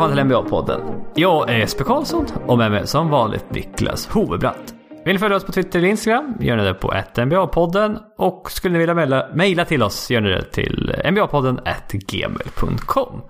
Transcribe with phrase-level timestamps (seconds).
[0.00, 1.04] välkomna till NBA-podden.
[1.14, 4.74] Jag är Jesper Karlsson och med mig som vanligt Niklas Hovebratt.
[5.04, 8.72] Vill ni följa oss på Twitter eller Instagram gör ni det på NBA-podden och skulle
[8.72, 11.60] ni vilja mejla till oss gör ni det till nba-podden
[12.08, 13.22] gmail.com.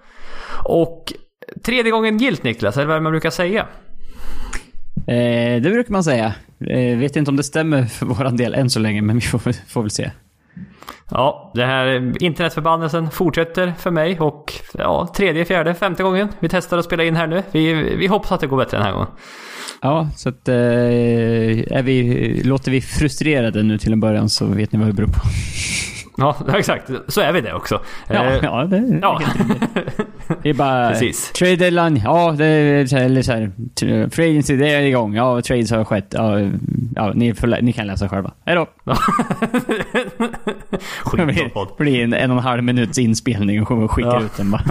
[0.64, 1.12] Och
[1.64, 3.66] tredje gången gilt Niklas, eller vad är det man brukar säga?
[5.06, 6.34] Eh, det brukar man säga.
[6.66, 9.69] Eh, vet inte om det stämmer för våran del än så länge, men vi får,
[9.69, 10.11] får väl se.
[11.11, 16.79] Ja, det här internetförbannelsen fortsätter för mig och ja, tredje, fjärde, femte gången vi testar
[16.79, 17.43] att spela in här nu.
[17.51, 19.09] Vi, vi hoppas att det går bättre den här gången.
[19.83, 24.73] Ja, så att eh, är vi, låter vi frustrerade nu till en början så vet
[24.73, 25.21] ni vad det beror på.
[26.17, 26.91] Ja, exakt.
[27.09, 27.81] Så är vi det också.
[28.09, 29.21] Ja, eh, ja det är ja.
[30.43, 30.91] Det är bara...
[30.91, 31.33] Precis.
[31.33, 32.01] Trade deadline.
[32.05, 33.51] Ja, det är eller så här.
[34.11, 35.14] Free agency, det är igång.
[35.14, 36.07] Ja, trades har skett.
[36.11, 36.41] Ja,
[36.95, 38.33] ja ni, får, ni kan läsa själva.
[41.17, 44.23] Det blir en, en och en halv minuts inspelning och skickar ja.
[44.23, 44.62] ut den bara.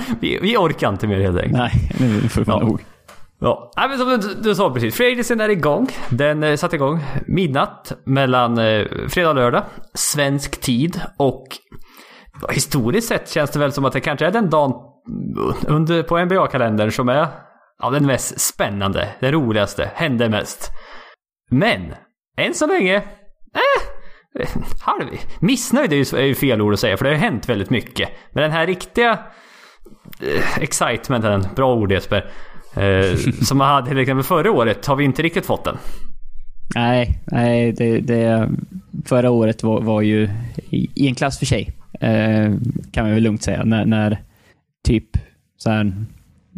[0.20, 1.58] vi, vi orkar inte mer helt enkelt.
[1.58, 2.66] Nej, nu får man ja.
[2.66, 2.80] nog.
[3.40, 4.94] Ja, men som du, du sa precis.
[4.94, 5.88] Fredagen är igång.
[6.08, 9.62] Den eh, satte igång midnatt mellan eh, fredag och lördag.
[9.94, 11.00] Svensk tid.
[11.18, 11.46] Och
[12.50, 14.72] historiskt sett känns det väl som att det kanske är den dagen
[15.66, 17.26] under, på NBA-kalendern som är
[17.78, 20.70] ja, den mest spännande, den roligaste, händer mest.
[21.50, 21.94] Men,
[22.36, 23.95] än så länge, eh,
[24.80, 25.04] halv,
[25.38, 28.08] missnöjd är ju, fel ord att säga för det har hänt väldigt mycket.
[28.32, 29.18] Men den här riktiga
[30.20, 32.30] eh, excitementen, bra ord Jesper,
[32.76, 35.76] Eh, som man hade till exempel förra året har vi inte riktigt fått den.
[36.74, 38.50] Nej, nej det, det
[39.04, 40.28] förra året var, var, ju
[40.70, 41.72] i en klass för sig.
[42.00, 42.52] Eh,
[42.92, 43.64] kan man väl lugnt säga.
[43.64, 44.18] När, när
[44.86, 45.08] typ
[45.56, 45.92] så här,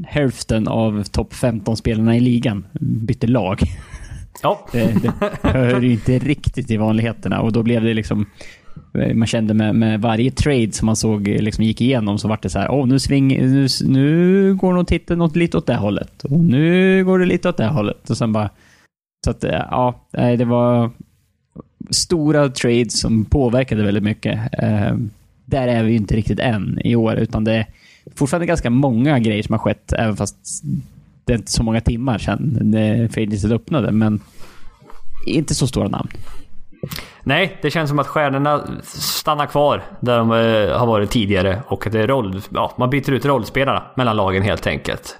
[0.06, 3.60] hälften av topp 15-spelarna i ligan bytte lag.
[4.42, 4.66] Ja.
[4.72, 5.12] Det, det
[5.42, 8.26] hör ju inte riktigt till vanligheterna och då blev det liksom
[8.94, 12.28] eh, man kände med, med varje trade som man såg eh, liksom gick igenom så
[12.28, 15.76] var det så här, åh nu, sving, nu, nu går nog titeln lite åt det
[15.76, 16.24] hållet.
[16.24, 18.10] Och nu går det lite åt det hållet.
[18.10, 18.50] Och sen bara...
[19.24, 20.90] Så att, eh, ja, det var
[21.90, 24.40] stora trades som påverkade väldigt mycket.
[25.44, 27.66] Där är vi inte riktigt än i år, utan det är
[28.14, 30.62] fortfarande ganska många grejer som har skett, även fast
[31.28, 34.20] det är inte så många timmar sedan Faded öppnade, men
[35.26, 36.08] inte så stora namn.
[37.22, 41.88] Nej, det känns som att stjärnorna stannar kvar där de eh, har varit tidigare och
[41.92, 45.18] det är roll, ja, man byter ut rollspelarna mellan lagen helt enkelt.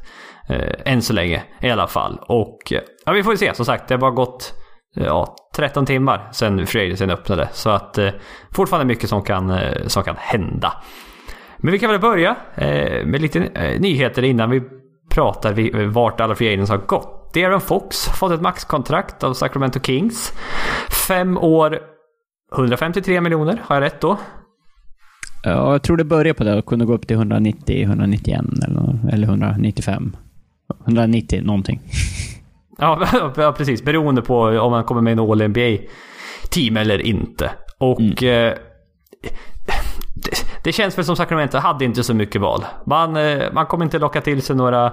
[0.49, 2.19] Eh, än så länge i alla fall.
[2.23, 3.89] Och eh, ja, vi får se som sagt.
[3.89, 4.55] Det har bara gått
[4.95, 7.49] ja, 13 timmar sedan Frederiksen öppnade.
[7.53, 8.11] Så att eh,
[8.53, 10.73] fortfarande mycket som kan, eh, som kan hända.
[11.59, 13.41] Men vi kan väl börja eh, med lite
[13.79, 14.63] nyheter innan vi
[15.09, 17.35] pratar vi, vart alla free har gått.
[17.35, 20.33] Darren Fox har fått ett maxkontrakt av Sacramento Kings.
[21.09, 21.79] Fem år,
[22.57, 23.63] 153 miljoner.
[23.65, 24.17] Har jag rätt då?
[25.43, 26.55] Ja, jag tror det börjar på det.
[26.55, 30.17] Det kunde gå upp till 190, 191 eller, eller 195.
[30.87, 31.81] 190 någonting.
[32.81, 33.85] Ja, precis.
[33.85, 37.51] Beroende på om man kommer med en All NBA-team eller inte.
[37.79, 38.23] Och...
[38.23, 38.47] Mm.
[38.47, 38.55] Eh,
[40.65, 42.65] det, känns väl som Sacramento hade inte så mycket val.
[42.87, 44.87] Man, eh, man kommer inte locka till sig några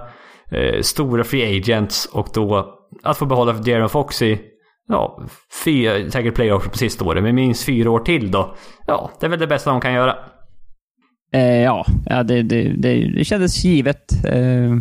[0.51, 4.41] eh, stora free agents och då att få behålla Jaron Fox i
[4.87, 5.23] ja,
[5.63, 8.55] fyra, säkert playoff på sista året, men minst fyra år till då.
[8.87, 10.15] Ja, det är väl det bästa de kan göra.
[11.33, 14.25] Eh, ja, ja det, det, det, det kändes givet.
[14.25, 14.75] Eh,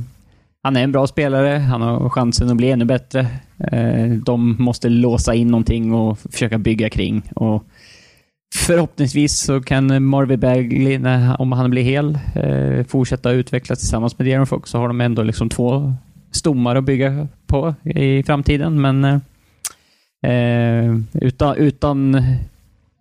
[0.63, 3.27] han är en bra spelare, han har chansen att bli ännu bättre.
[3.73, 7.31] Eh, de måste låsa in någonting och försöka bygga kring.
[7.35, 7.65] Och
[8.55, 10.99] Förhoppningsvis så kan Marvin Bagley,
[11.39, 14.71] om han blir hel, eh, fortsätta utvecklas tillsammans med Deron Fox.
[14.71, 15.95] Så har de ändå liksom två
[16.31, 18.81] stommar att bygga på i framtiden.
[18.81, 19.21] Men eh,
[20.33, 22.25] eh, utan, utan,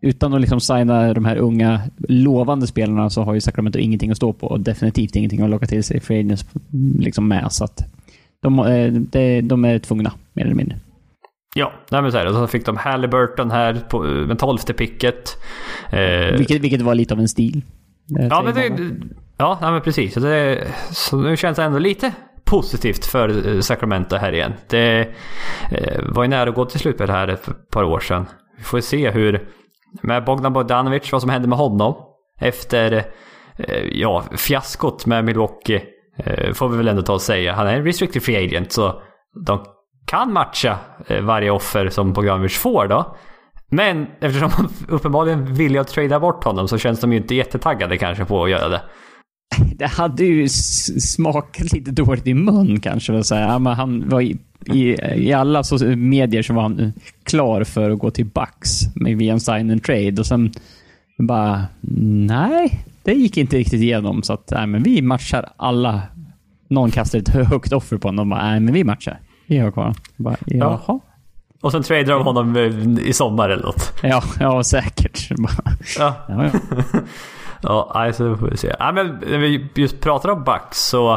[0.01, 4.17] utan att liksom signa de här unga lovande spelarna så har ju Sacramento ingenting att
[4.17, 6.37] stå på och definitivt ingenting att locka till sig för
[7.01, 7.51] liksom med.
[7.51, 7.85] Så att
[8.41, 10.77] de, eh, de, de är tvungna, mer eller mindre.
[11.55, 15.37] Ja, nej men så här, så fick de Halliburton här på, med tolfte picket.
[15.89, 17.61] Eh, vilket, vilket var lite av en stil.
[18.07, 18.71] Ja, men det,
[19.37, 20.13] ja, nej, men precis.
[20.13, 22.11] Så, det, så nu känns det ändå lite
[22.45, 24.53] positivt för eh, Sacramento här igen.
[24.69, 25.07] Det
[25.71, 28.25] eh, var ju nära att gå till slutspel här ett par år sedan.
[28.57, 29.47] Vi får se hur,
[30.01, 31.95] med Bogdan Bogdanovic, vad som händer med honom.
[32.39, 33.05] Efter,
[33.57, 35.83] eh, ja, fiaskot med Milwaukee.
[36.17, 37.53] Eh, får vi väl ändå ta och säga.
[37.53, 39.01] Han är en restricted free agent, så
[39.45, 39.65] de
[40.13, 43.15] kan matcha eh, varje offer som Bogdanovic får då.
[43.69, 47.97] Men eftersom man uppenbarligen vill att trada bort honom så känns de ju inte jättetaggade
[47.97, 48.81] kanske på att göra det.
[49.75, 53.17] Det hade ju smakat lite dåligt i mun kanske.
[53.17, 53.59] Att säga.
[53.59, 56.93] Men han var i, i, i alla så, medier så var han
[57.23, 60.15] klar för att gå till Bucks via en sign and trade.
[60.19, 60.51] Och sen
[61.17, 61.65] bara,
[62.27, 64.23] nej, det gick inte riktigt igenom.
[64.23, 66.01] Så att nej, men vi matchar alla
[66.69, 68.31] någon kastar ett högt offer på honom.
[68.31, 69.19] och bara, nej men vi matchar.
[69.47, 69.93] Har kvar.
[70.17, 70.79] Bara, Jaha.
[70.87, 70.99] Ja.
[71.61, 72.57] Och sen tradar de honom
[73.01, 73.93] i sommar eller något.
[74.01, 75.29] Ja, ja säkert.
[75.97, 76.15] ja.
[76.27, 76.51] ja, ja.
[77.61, 78.75] ja, alltså får vi se.
[78.79, 81.13] Ja, men när vi just pratar om Bucks så...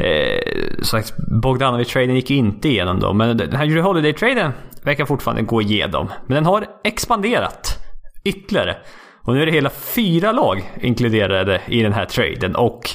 [0.00, 0.40] Eh,
[0.82, 1.00] så
[1.42, 3.12] Bogdanovic-traden gick inte igenom då.
[3.12, 4.52] Men den här Jury Holiday-traden
[4.82, 6.08] verkar fortfarande gå igenom.
[6.26, 7.78] Men den har expanderat
[8.24, 8.76] ytterligare.
[9.22, 12.56] Och nu är det hela fyra lag inkluderade i den här traden.
[12.56, 12.90] Och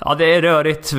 [0.00, 0.94] Ja, det är rörigt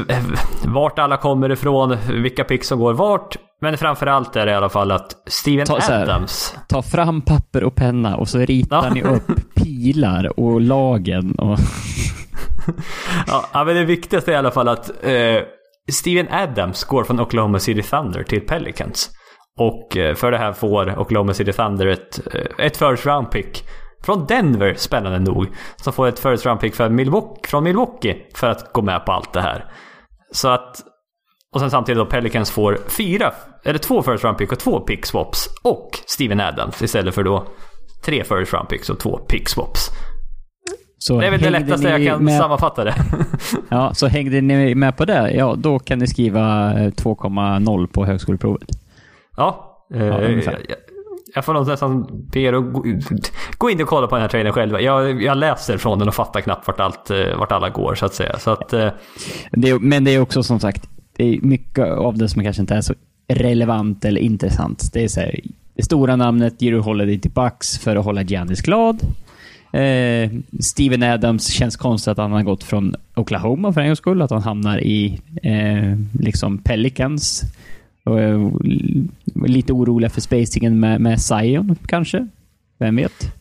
[0.66, 3.36] vart alla kommer ifrån, vilka picks som går vart.
[3.62, 6.54] Men framförallt är det i alla fall att Steven ta, Adams...
[6.56, 8.94] Här, ta fram papper och penna och så ritar ja.
[8.94, 11.60] ni upp pilar och lagen och...
[13.54, 15.42] ja, men det viktigaste är i alla fall att eh,
[15.92, 19.10] Steven Adams går från Oklahoma City Thunder till Pelicans.
[19.60, 23.64] Och eh, för det här får Oklahoma City Thunder ett, eh, ett first round pick
[24.06, 25.48] från Denver, spännande nog.
[25.76, 29.12] Som får ett first round pick för Milwaukee, från Milwaukee för att gå med på
[29.12, 29.66] allt det här.
[30.32, 30.82] Så att...
[31.54, 35.06] Och sen samtidigt då Pelicans får fyra, eller två first round pick och två pick
[35.06, 35.48] swaps.
[35.64, 37.48] Och Steven Adams istället för då
[38.06, 39.90] tre first round picks och två pick swaps.
[40.98, 42.38] Så det är väl det lättaste jag kan med...
[42.38, 42.96] sammanfatta det.
[43.70, 48.70] ja, så hängde ni med på det, ja då kan ni skriva 2,0 på högskoleprovet.
[49.38, 50.76] Ja, ja eh, jag
[51.36, 52.74] jag får nog nästan be er att
[53.58, 54.82] gå, in och kolla på den här traden själva.
[54.82, 58.06] Jag, jag läser från den och fattar knappt vart, allt, eh, vart alla går så
[58.06, 58.40] att säga.
[58.40, 58.90] Så att, eh,
[59.52, 62.62] det är, men det är också som sagt, det är mycket av det som kanske
[62.62, 62.94] inte är så
[63.28, 64.94] relevant eller intressant.
[64.94, 65.40] Det är så här,
[65.76, 69.00] det stora namnet Jiro Holiday till Bucks för att hålla Giannis glad.
[69.72, 74.22] Eh, Steven Adams känns konstigt att han har gått från Oklahoma för en gångs skull.
[74.22, 77.44] Att han hamnar i eh, liksom Pelicans.
[78.06, 78.40] Och, eh,
[79.46, 82.28] lite oroliga för spacingen med, med Zion, kanske.
[82.80, 83.36] Vem vet?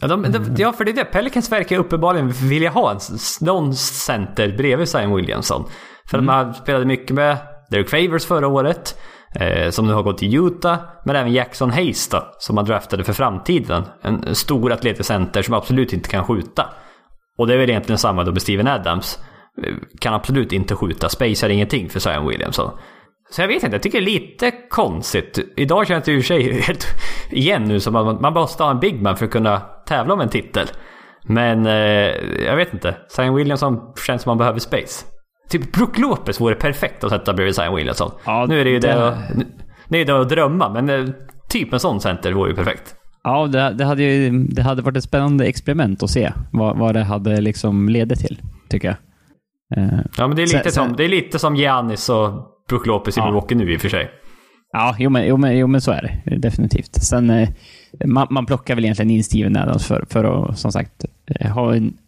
[0.00, 1.04] Ja, de, de, ja, för det är det.
[1.04, 2.98] Pelicans verkar uppenbarligen vilja ha en,
[3.40, 5.64] någon center bredvid Zion Williamson.
[6.10, 6.26] För mm.
[6.26, 7.36] man spelade mycket med
[7.70, 8.98] Derek Favors förra året.
[9.40, 10.78] Eh, som nu har gått till Utah.
[11.04, 13.84] Men även Jackson Hayes då, som man draftade för framtiden.
[14.02, 16.66] En stor atletisk center som absolut inte kan skjuta.
[17.38, 19.18] Och det är väl egentligen samma då med Steven Adams.
[19.62, 22.70] Eh, kan absolut inte skjuta, spacear ingenting för Zion Williamson.
[23.30, 25.38] Så jag vet inte, jag tycker det är lite konstigt.
[25.56, 26.86] Idag känns det ju sig helt
[27.30, 30.20] igen nu som att man måste ha en big man för att kunna tävla om
[30.20, 30.66] en titel.
[31.24, 31.72] Men eh,
[32.46, 32.96] jag vet inte.
[33.08, 35.06] Zion Williamson känns som man behöver space.
[35.48, 38.10] Typ Brook Lopez vore perfekt att sätta bredvid Zion Williamson.
[38.24, 39.44] Ja, nu är det ju det, det,
[39.88, 41.14] det, är det att drömma, men eh,
[41.48, 42.94] typ en sån center vore ju perfekt.
[43.22, 46.94] Ja, det, det, hade ju det hade varit ett spännande experiment att se vad, vad
[46.94, 48.96] det hade liksom ledit till, tycker jag.
[49.78, 52.86] Eh, ja, men det är lite, sen, som, det är lite som Giannis och Brook
[52.86, 53.26] Lopez i ja.
[53.26, 54.10] Milwaukee nu i och för sig.
[54.72, 56.36] Ja, jo men, jo, men, jo, men så är det.
[56.36, 56.94] Definitivt.
[56.94, 57.48] Sen, eh,
[58.04, 61.74] man, man plockar väl egentligen in Steven Adams för, för att, som sagt, eh, ha
[61.74, 61.98] en,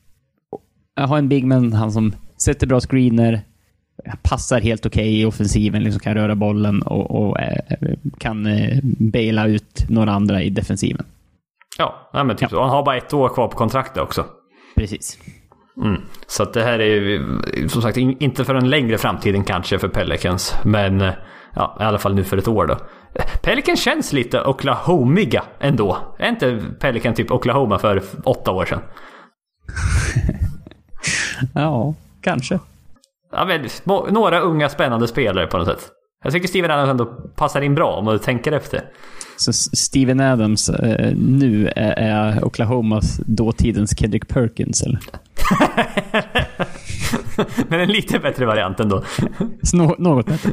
[1.01, 2.15] ha en bigman, han som
[2.45, 3.41] sätter bra screener,
[4.23, 7.61] passar helt okej okay i offensiven, liksom kan röra bollen och, och eh,
[8.19, 11.07] kan eh, baila ut några andra i defensiven.
[11.79, 12.49] Ja, men typ ja.
[12.49, 12.61] så.
[12.61, 14.27] Han har bara ett år kvar på kontraktet också.
[14.77, 15.19] Precis.
[15.83, 16.02] Mm.
[16.26, 20.55] Så det här är som sagt inte för en längre framtiden kanske för Pelicans.
[20.64, 21.00] Men
[21.55, 22.76] ja, i alla fall nu för ett år då.
[23.43, 25.99] Pelican känns lite Oklahomiga ändå.
[26.19, 28.81] Är inte Pelican typ Oklahoma för åtta år sedan?
[31.55, 32.59] ja, kanske.
[33.33, 33.69] Ja, men,
[34.12, 35.91] några unga spännande spelare på något sätt.
[36.25, 37.07] Jag tycker Steven Adams ändå
[37.37, 38.85] passar in bra om du tänker efter.
[39.37, 44.99] Så Steven Adams eh, nu är, är Oklahomas dåtidens Kendrick Perkins eller?
[47.69, 49.03] men en lite bättre variant ändå.
[49.73, 50.51] Nå något bättre.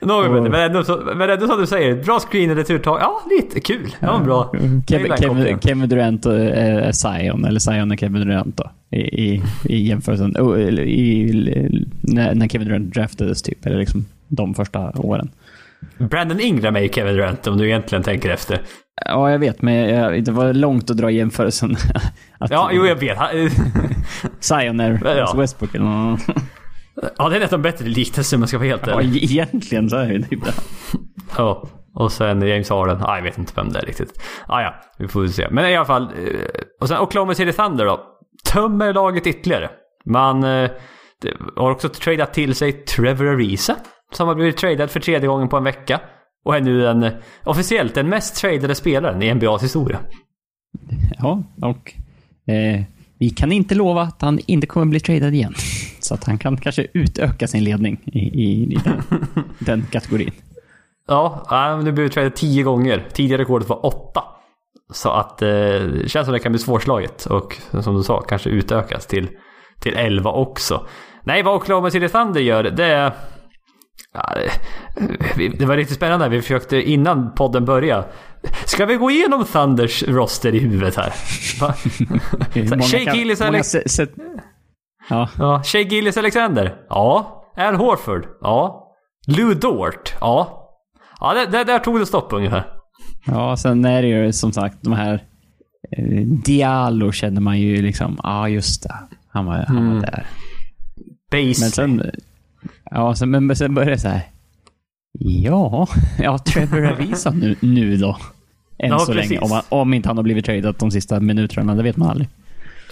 [0.00, 2.98] Något bättre, men ändå, men ändå som du säger, bra screen returtag.
[3.00, 3.94] Ja, lite kul.
[4.00, 4.52] Det var bra.
[4.88, 8.70] Kevin, Kevin, Kevin Durant och äh, Zion, eller Zion och Kevin Durant då.
[8.90, 10.36] I, i, i jämförelsen.
[10.38, 15.30] Oh, i, när, när Kevin Durant draftades typ, eller liksom de första åren.
[15.98, 18.62] Brandon Ingram är ju Kevin Durant om du egentligen tänker efter.
[19.04, 21.76] Ja, jag vet, men jag, det var långt att dra jämförelsen.
[22.38, 23.18] att, ja, jo, jag vet.
[24.40, 25.34] Zion är ja.
[25.36, 26.20] Westbrook eller något.
[27.18, 29.24] Ja, det är nästan bättre liknelse om man ska vara helt ärlig.
[29.24, 30.52] Ja, egentligen så är det bra.
[31.36, 32.98] Ja, och sen James Harden.
[33.02, 34.22] Ah, jag vet inte vem det är riktigt.
[34.46, 35.48] Ah, ja, vi får se.
[35.50, 36.02] Men i alla fall.
[36.02, 38.00] Eh, och sen Oklahoma City Thunder då.
[38.52, 39.70] Tömmer laget ytterligare.
[40.04, 40.70] Man eh,
[41.56, 43.76] har också tradat till sig Trevor Ariza.
[44.12, 46.00] Som har blivit tradad för tredje gången på en vecka.
[46.44, 47.10] Och är nu den,
[47.44, 49.98] officiellt den mest tradade spelaren i NBAs historia.
[51.18, 51.94] Ja, och
[52.52, 52.82] eh,
[53.18, 55.54] vi kan inte lova att han inte kommer bli tradad igen.
[56.00, 59.02] Så att han kan kanske utöka sin ledning i, i, i den,
[59.58, 60.30] den, kategorin.
[61.08, 63.06] Ja, han har blivit tradad tio gånger.
[63.12, 64.24] Tidigare rekordet var åtta.
[64.92, 68.50] Så att eh, det känns som det kan bli svårslaget och som du sa, kanske
[68.50, 69.28] utökas till,
[69.80, 70.86] till 11 också.
[71.22, 73.12] Nej, vad Oklahoma City Thunder gör, det är...
[75.58, 76.28] Det, var riktigt spännande.
[76.28, 78.04] Vi försökte innan podden började.
[78.64, 81.12] Ska vi gå igenom Thunders roster i huvudet här?
[82.82, 83.74] Shea Gillis Alex...
[85.10, 85.28] Ja.
[85.38, 85.62] ja.
[85.64, 86.74] Shea Gillis Alexander?
[86.88, 87.44] Ja.
[87.56, 88.26] Al Horford?
[88.40, 88.84] Ja.
[89.26, 90.14] Lou Dort?
[90.20, 90.64] Ja.
[91.20, 92.66] Ja, det, det, där tog det stopp ungefär.
[93.26, 95.14] Ja, sen är det ju som sagt de här...
[95.96, 98.20] Eh, Diallo känner man ju liksom.
[98.22, 98.94] Ja, ah, just det.
[99.28, 100.00] Han var, han var mm.
[100.00, 100.26] där.
[101.30, 101.60] Basic.
[101.60, 102.10] Men sen...
[102.90, 104.22] Ja, sen, men sen började det så här.
[105.18, 105.88] Ja,
[106.18, 108.16] ja Trevor Avisa nu, nu då.
[108.78, 109.30] Än ja, så precis.
[109.30, 109.42] länge.
[109.42, 112.28] Om, han, om inte han har blivit tradad de sista minuterna, det vet man aldrig.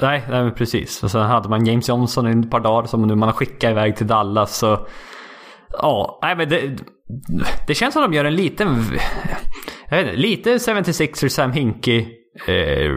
[0.03, 1.03] Nej, nej precis.
[1.03, 3.71] Och sen hade man James Johnson i ett par dagar som nu man har skickat
[3.71, 4.57] iväg till Dallas.
[4.57, 4.87] Så,
[5.71, 6.77] ja, nej men det,
[7.67, 8.85] det känns som att de gör en liten...
[9.89, 12.07] Jag vet inte, lite 76er Sam Hinkie
[12.47, 12.91] eh,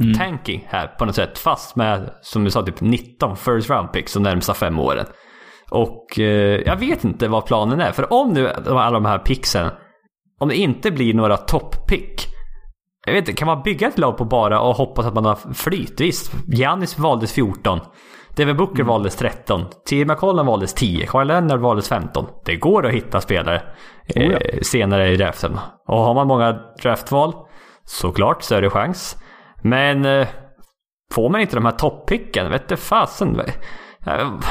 [0.00, 0.14] mm.
[0.18, 1.38] tanking här på något sätt.
[1.38, 5.06] Fast med, som du sa, typ 19 first round picks de närmsta fem åren.
[5.70, 7.92] Och eh, jag vet inte vad planen är.
[7.92, 9.70] För om nu alla de här picksen,
[10.38, 12.26] om det inte blir några topp-pick.
[13.06, 15.54] Jag vet inte, kan man bygga ett lag på bara och hoppas att man har
[15.54, 16.00] flyt?
[16.00, 17.80] Visst, Giannis valdes 14.
[18.36, 18.86] Devin Booker mm.
[18.86, 19.64] valdes 13.
[19.90, 20.04] T.
[20.04, 21.06] McCollum valdes 10.
[21.06, 22.26] Kawhi Leonard valdes 15.
[22.44, 23.62] Det går att hitta spelare
[24.16, 24.38] oh ja.
[24.38, 25.58] eh, senare i draften.
[25.88, 27.34] Och har man många draftval,
[27.84, 29.16] såklart större chans.
[29.62, 30.28] Men eh,
[31.12, 33.40] får man inte de här toppicken, vet du fasen.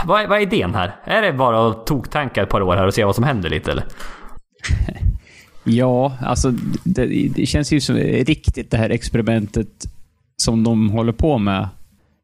[0.06, 0.96] Vad, är, vad är idén här?
[1.04, 3.72] Är det bara att toktanka ett par år här och se vad som händer lite
[3.72, 3.86] eller?
[5.68, 9.86] Ja, alltså det, det känns ju som riktigt det här experimentet
[10.38, 11.70] som de håller på med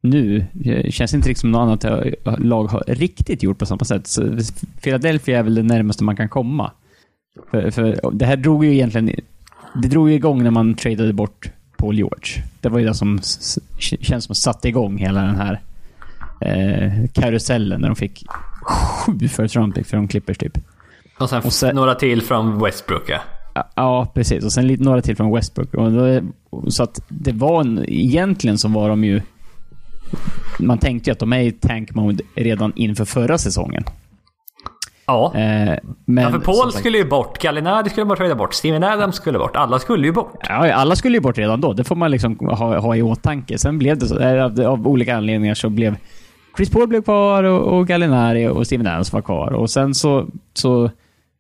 [0.02, 0.46] nu.
[0.52, 4.08] Det känns inte riktigt som något annat lag har riktigt gjort på samma sätt.
[4.08, 4.38] Så
[4.82, 6.72] Philadelphia är väl det närmaste man kan komma.
[7.52, 9.16] För, för det här drog ju egentligen...
[9.82, 12.44] Det drog ju igång när man tradade bort Paul George.
[12.62, 13.20] Det var ju det som
[13.80, 15.62] känns som satte igång hela den här
[16.42, 18.26] eh, karusellen när de fick
[18.64, 20.58] sju first round pick från Clippers typ.
[21.20, 23.20] Och sen, och sen några till från Westbrook ja.
[23.76, 24.46] Ja, precis.
[24.46, 25.74] Och sen lite, några till från Westbrook.
[25.74, 26.22] Och då,
[26.68, 29.22] så att det var en, Egentligen så var de ju...
[30.60, 33.84] Man tänkte ju att de är i tank mode redan inför förra säsongen.
[35.06, 35.32] Ja.
[35.36, 39.16] Eh, men, ja, för Paul skulle ju bort, Gallinari skulle bara trada bort, Steven Adams
[39.16, 39.56] skulle bort.
[39.56, 40.38] Alla skulle ju bort.
[40.50, 41.74] Ja, alla skulle ju bort redan då.
[41.74, 43.58] Det får man liksom ha, ha i åtanke.
[43.58, 45.96] Sen blev det så, eh, av, av olika anledningar så blev
[46.56, 49.54] Chris Paul blev kvar och, och Gallinari och Steven Adams var kvar.
[49.54, 50.28] Och sen så...
[50.54, 50.86] så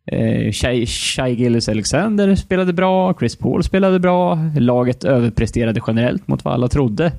[0.05, 6.45] eh, Shai, Shai Gillis Alexander spelade bra, Chris Paul spelade bra, laget överpresterade generellt mot
[6.45, 7.11] vad alla trodde.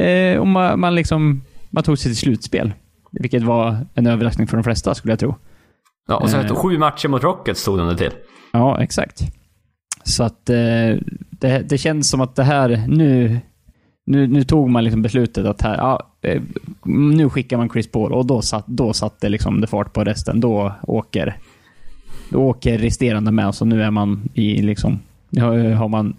[0.00, 1.42] Eh, och man, man, liksom...
[1.70, 2.72] Man tog sig till slutspel.
[3.12, 5.34] Vilket var en överraskning för de flesta, skulle jag tro.
[6.08, 8.12] Ja, och sen eh, sju matcher mot Rockets stod det till.
[8.52, 9.20] Ja, exakt.
[10.04, 10.56] Så att eh,
[11.30, 13.40] det, det känns som att det här nu
[14.06, 16.42] nu, nu tog man liksom beslutet att här, ja, eh,
[16.84, 20.40] nu skickar man Chris Paul och då, satt, då satte liksom det fart på resten.
[20.40, 21.36] Då åker,
[22.28, 23.54] då åker resterande med.
[23.54, 24.98] Så nu är man i liksom,
[25.78, 26.16] har man,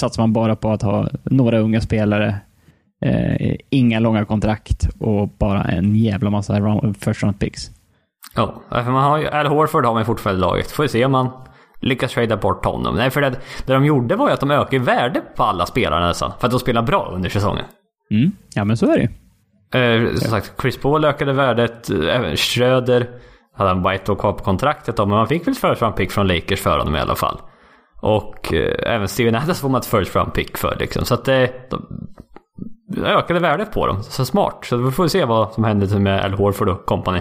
[0.00, 2.36] satsar man bara på att ha några unga spelare,
[3.04, 7.70] eh, inga långa kontrakt och bara en jävla massa round, first round picks.
[8.34, 10.70] Ja, för man har ju, Al Horford har man fortfarande i laget.
[10.70, 11.30] Får vi se om man
[11.84, 12.94] lyckas trada bort honom.
[12.96, 13.30] Nej, för det,
[13.66, 16.32] det de gjorde var ju att de ökade värde på alla spelare nästan.
[16.38, 17.64] För att de spelar bra under säsongen.
[18.10, 18.32] Mm.
[18.54, 19.08] Ja, men så är det ju.
[19.80, 21.90] Eh, som sagt, Chris Paul ökade värdet.
[21.90, 23.10] Även Schröder
[23.56, 26.12] hade han ett år kvar på kontraktet då, men man fick väl ett first pick
[26.12, 27.40] från Lakers för honom i alla fall.
[28.00, 31.04] Och eh, även Steven Adams får man ett first round pick för liksom.
[31.04, 31.42] Så att det...
[31.42, 31.50] Eh,
[32.88, 34.02] de ökade värdet på dem.
[34.02, 34.58] Så smart.
[34.64, 37.20] Så vi får se vad som händer med Al Horford och company.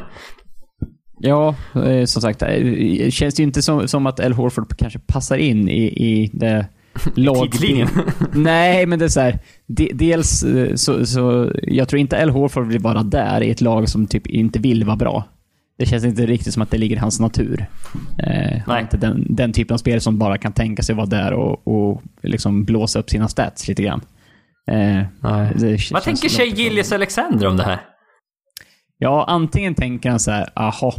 [1.26, 2.40] Ja, eh, som sagt.
[2.40, 6.30] Det eh, känns ju inte som, som att Al Horford kanske passar in i, i
[6.34, 6.66] det
[7.16, 7.50] lag...
[8.34, 11.52] Nej, men det är så här, de, Dels eh, så, så...
[11.64, 14.84] Jag tror inte Al Horford vill vara där i ett lag som typ inte vill
[14.84, 15.24] vara bra.
[15.78, 17.66] Det känns inte riktigt som att det ligger i hans natur.
[18.18, 18.82] Eh, Nej.
[18.82, 22.02] Inte den, den typen av spelare som bara kan tänka sig vara där och, och
[22.24, 24.02] liksom blåsa upp sina stats lite grann.
[24.72, 25.04] Eh,
[25.92, 27.80] Vad tänker Shea Gillies Alexander om det här?
[29.04, 30.94] Ja, antingen tänker han så här, aha,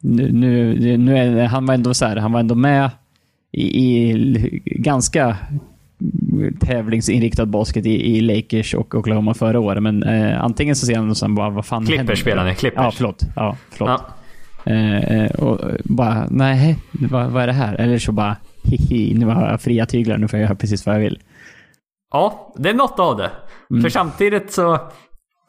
[0.00, 2.90] nu, nu, nu är, han var ändå så här, han var ändå med
[3.52, 5.36] i, i ganska
[6.60, 9.82] tävlingsinriktad basket i, i Lakers och Oklahoma förra året.
[9.82, 12.84] Men eh, antingen så ser han och sen bara, vad fan Clippers spelar ni, Clippers.
[12.84, 13.22] Ja, förlåt.
[13.36, 14.02] Ja, förlåt.
[14.64, 14.72] Ja.
[14.72, 17.74] Eh, eh och bara, nej, vad, vad är det här?
[17.74, 20.94] Eller så bara, hihi, nu har jag fria tyglar, nu får jag göra precis vad
[20.94, 21.18] jag vill.
[22.12, 23.30] Ja, det är något av det.
[23.70, 23.82] Mm.
[23.82, 24.78] För samtidigt så,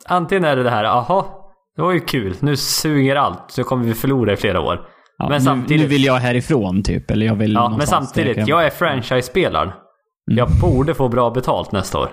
[0.05, 1.42] antingen är det det här, aha,
[1.75, 2.35] det var ju kul.
[2.39, 4.87] Nu suger allt, så kommer vi förlora i flera år.
[5.17, 5.81] Ja, men nu, samtidigt...
[5.81, 9.67] nu vill jag härifrån typ, eller jag vill Ja, men samtidigt, jag, jag är franchise-spelaren.
[9.67, 10.37] Mm.
[10.37, 12.09] Jag borde få bra betalt nästa år.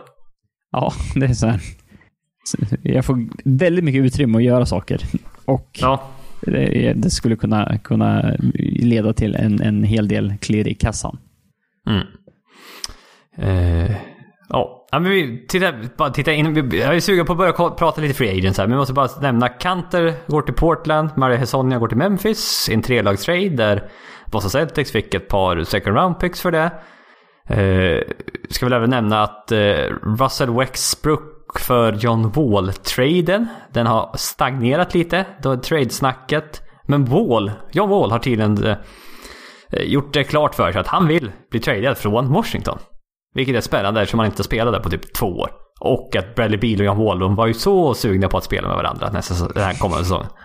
[0.72, 1.60] Ja, det är så här.
[2.82, 5.02] jag får väldigt mycket utrymme att göra saker.
[5.44, 6.02] Och Ja,
[6.40, 11.18] det, det skulle kunna, kunna leda till en, en hel del klirr i kassan.
[11.88, 12.06] Mm.
[13.36, 13.96] Eh,
[14.48, 16.70] ja, ja, men vi titta, bara titta in.
[16.72, 18.66] Jag är sugen på att börja prata lite free agents här.
[18.66, 21.10] Men vi måste bara nämna Kanter går till Portland.
[21.16, 22.68] Maria Hesonia går till Memphis.
[22.68, 23.90] i En trelagstrade där
[24.30, 26.70] Boston Celtics fick ett par second round picks för det.
[27.48, 28.02] Eh,
[28.50, 29.58] ska väl även nämna att eh,
[30.20, 33.46] Russell Westbrook för John Wall-traden.
[33.72, 35.24] Den har stagnerat lite.
[35.42, 36.62] Då är tradesnacket.
[36.86, 38.76] Men Wall, John Wall har tydligen eh,
[39.72, 42.78] gjort det klart för sig att han vill bli tradad från Washington.
[43.34, 45.50] Vilket är spännande eftersom han inte spelade på typ två år.
[45.80, 48.68] Och att Bradley Beal och John Wall de var ju så sugna på att spela
[48.68, 50.26] med varandra nästa den här kommande säsongen.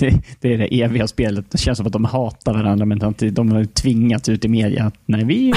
[0.00, 1.50] Det, det är det eviga spelet.
[1.50, 4.84] Det känns som att de hatar varandra, men samtidigt- de har tvingats ut i media
[4.84, 5.56] att nej, vi, eh,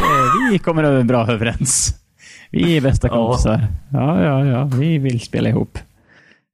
[0.52, 1.96] vi kommer över bra överens.
[2.52, 3.68] Vi är bästa kompisar.
[3.92, 5.78] Ja, ja, ja, vi vill spela ihop.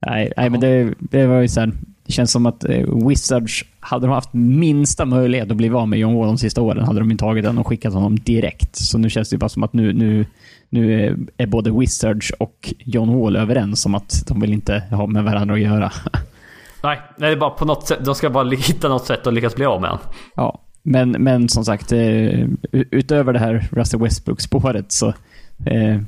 [0.05, 1.71] Nej, nej men det, det var ju här,
[2.07, 5.99] det känns som att eh, Wizards, hade de haft minsta möjlighet att bli av med
[5.99, 8.75] John Wall de sista åren, hade de ju tagit den och skickat honom direkt.
[8.75, 10.25] Så nu känns det bara som att nu, nu,
[10.69, 15.23] nu är- både Wizards och John Wall överens om att de vill inte ha med
[15.23, 15.91] varandra att göra.
[16.83, 18.05] Nej, det är bara på något sätt.
[18.05, 20.05] De ska bara hitta något sätt att lyckas bli av med honom.
[20.35, 25.07] Ja, men, men som sagt, eh, utöver det här Russell Westbrook-spåret så
[25.65, 26.01] eh,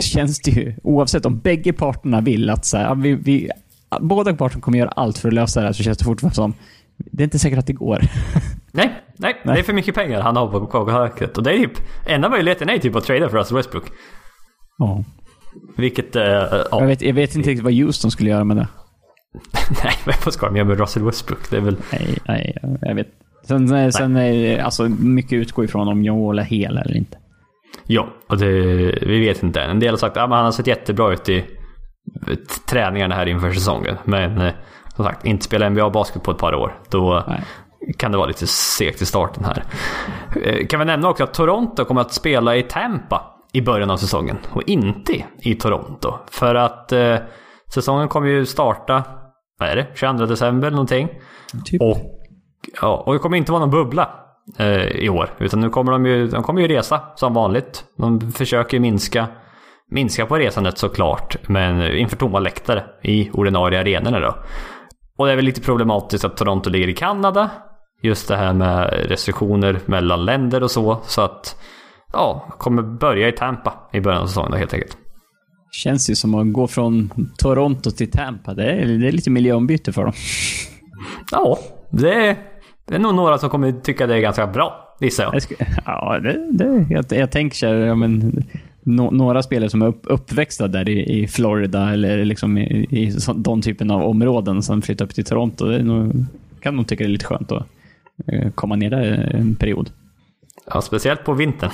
[0.00, 3.50] känns det ju, oavsett om bägge parterna vill att så här, vi, vi,
[4.00, 6.54] båda parterna kommer göra allt för att lösa det här, så känns det fortfarande som
[6.96, 8.00] det är inte säkert att det går.
[8.72, 11.38] Nej, nej, det är för mycket pengar han har på kontrakt.
[11.38, 13.84] Och det är typ, enda möjligheten är typ att trada för Russell Westbrook.
[14.78, 15.04] Ja.
[15.76, 16.66] Vilket, eh, ja.
[16.70, 18.68] Jag, vet, jag vet inte riktigt vad Houston skulle göra med det.
[19.84, 21.50] nej, men vad ska de göra med Russell Westbrook?
[21.50, 21.76] Det är väl...
[21.92, 23.08] Nej, nej jag vet.
[23.44, 27.18] Sen, eh, sen är alltså, mycket utgår ifrån om John Wall är hel eller inte.
[27.86, 28.48] Ja, och det,
[29.06, 29.60] vi vet inte.
[29.60, 31.44] En del har sagt att men han har sett jättebra ut i
[32.68, 33.96] träningarna här inför säsongen.
[34.04, 34.52] Men eh,
[34.96, 36.80] som sagt, inte spela NBA-basket på ett par år.
[36.90, 37.42] Då Nej.
[37.98, 39.64] kan det vara lite segt i starten här.
[40.42, 43.96] Eh, Kan vi nämna också att Toronto kommer att spela i Tampa i början av
[43.96, 44.38] säsongen.
[44.52, 46.14] Och inte i Toronto.
[46.30, 47.16] För att eh,
[47.74, 49.02] säsongen kommer ju starta,
[49.58, 51.08] vad är det, 22 december någonting.
[51.64, 51.82] Typ.
[51.82, 51.96] Och,
[52.80, 54.10] ja, och det kommer inte vara någon bubbla
[54.58, 55.30] eh, i år.
[55.38, 57.84] Utan nu kommer de ju, de kommer ju resa som vanligt.
[57.98, 59.26] De försöker minska,
[59.90, 61.48] minska på resandet såklart.
[61.48, 64.36] Men inför tomma läktare i ordinarie arenorna då.
[65.18, 67.50] Och det är väl lite problematiskt att Toronto ligger i Kanada.
[68.02, 71.00] Just det här med restriktioner mellan länder och så.
[71.04, 71.60] Så att
[72.12, 74.98] ja, kommer börja i Tampa i början av säsongen då, helt enkelt.
[75.70, 78.54] Känns ju som att gå från Toronto till Tampa.
[78.54, 80.12] Det är, det är lite miljöombyte för dem.
[81.30, 81.58] Ja,
[81.90, 82.36] det är,
[82.88, 85.42] det är nog några som kommer tycka det är ganska bra, gissar jag.
[85.86, 88.44] Ja, det, det, jag, jag tänker så här, ja, men,
[88.86, 93.12] nå- några spelare som är upp, uppväxta där i, i Florida eller liksom i, i
[93.12, 95.66] så, de typen av områden som flyttar upp till Toronto.
[95.66, 96.24] Det nog,
[96.60, 97.66] kan nog tycka det är lite skönt att
[98.26, 99.90] eh, komma ner där en period.
[100.66, 101.70] Ja, speciellt på vintern.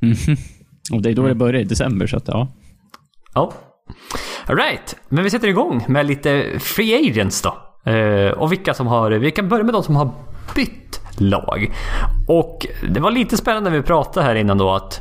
[0.92, 2.48] Och det är då det börjar i december, så att ja.
[3.34, 3.52] Ja.
[4.46, 7.56] Alright, men vi sätter igång med lite free agents då.
[7.90, 10.10] Eh, och vilka som har, vi kan börja med de som har
[10.54, 11.74] bytt lag.
[12.28, 15.00] Och det var lite spännande när vi pratade här innan då att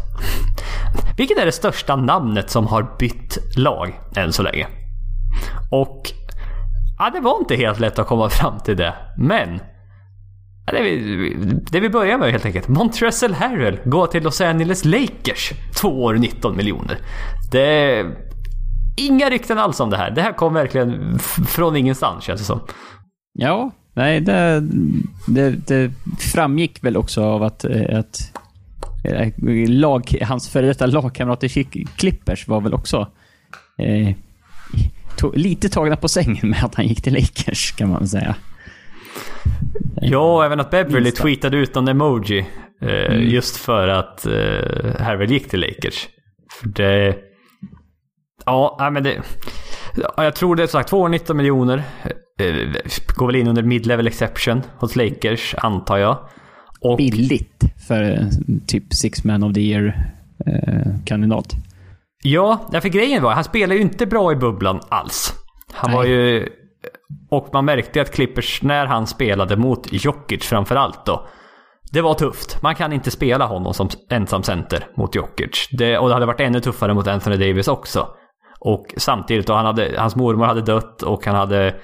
[1.17, 4.67] vilket är det största namnet som har bytt lag än så länge?
[5.71, 6.12] Och
[6.99, 8.93] ja, det var inte helt lätt att komma fram till det.
[9.17, 9.60] Men
[10.65, 11.34] Ja, Det vi,
[11.71, 12.67] det vi börjar med helt enkelt.
[12.67, 15.51] Montrezl Harrell går till Los Angeles Lakers.
[15.82, 16.97] Två år 19 miljoner.
[17.51, 18.15] Det är
[18.97, 20.12] inga rykten alls om det här.
[20.12, 22.60] Det här kom verkligen från ingenstans känns det som.
[23.34, 24.64] Ja, nej, det,
[25.28, 28.32] det, det framgick väl också av att, eh, att
[29.04, 29.30] eh,
[29.70, 31.64] lag, hans före detta lagkamrat i
[31.98, 33.08] Clippers var väl också
[33.78, 34.16] eh,
[35.18, 38.36] to, lite tagna på sängen med att han gick till Lakers, kan man säga.
[40.02, 41.24] Ja, även att Beverly Minsta.
[41.24, 42.46] tweetade ut någon emoji.
[42.82, 46.08] Eh, Just för att eh, Harrell gick till Lakers.
[46.60, 47.16] För det...
[48.46, 49.22] Ja, men det...
[49.96, 51.84] Ja, jag tror det är sagt 2 år 19 miljoner.
[52.40, 52.56] Eh,
[53.16, 56.18] går väl in under mid-level exception hos Lakers, antar jag.
[56.82, 58.28] Och Billigt för eh,
[58.68, 61.56] typ Six Man of the Year-kandidat.
[62.24, 65.34] Ja, därför grejen var, han spelade ju inte bra i bubblan alls.
[65.74, 65.98] Han Nej.
[65.98, 66.50] var ju...
[67.30, 71.28] Och man märkte att Clippers, när han spelade mot Jokic framförallt då.
[71.92, 72.62] Det var tufft.
[72.62, 75.68] Man kan inte spela honom som ensam center mot Jokic.
[75.72, 78.08] Det, och det hade varit ännu tuffare mot Anthony Davis också.
[78.65, 81.75] Och samtidigt, då han hade, hans mormor hade dött och han hade...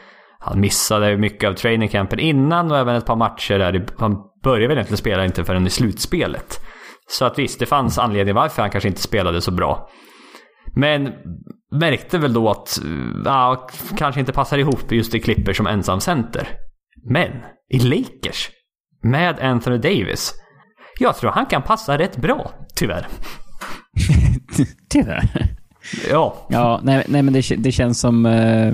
[0.43, 3.85] Han missade mycket av trainingcampen innan och även ett par matcher där.
[3.97, 6.59] Han började väl egentligen spela inte förrän i slutspelet.
[7.09, 9.89] Så att visst, det fanns anledning varför han kanske inte spelade så bra.
[10.75, 11.13] Men
[11.71, 12.79] märkte väl då att
[13.25, 13.67] ja,
[13.97, 16.47] kanske inte passar ihop just i Clippers som ensam center.
[17.09, 17.31] Men
[17.69, 18.49] i Lakers
[19.03, 20.33] med Anthony Davis.
[20.99, 23.07] Jag tror han kan passa rätt bra, tyvärr.
[24.89, 25.60] Tyvärr.
[26.09, 26.47] Ja.
[26.49, 28.25] Ja, nej, nej men det, det känns som...
[28.25, 28.73] Eh,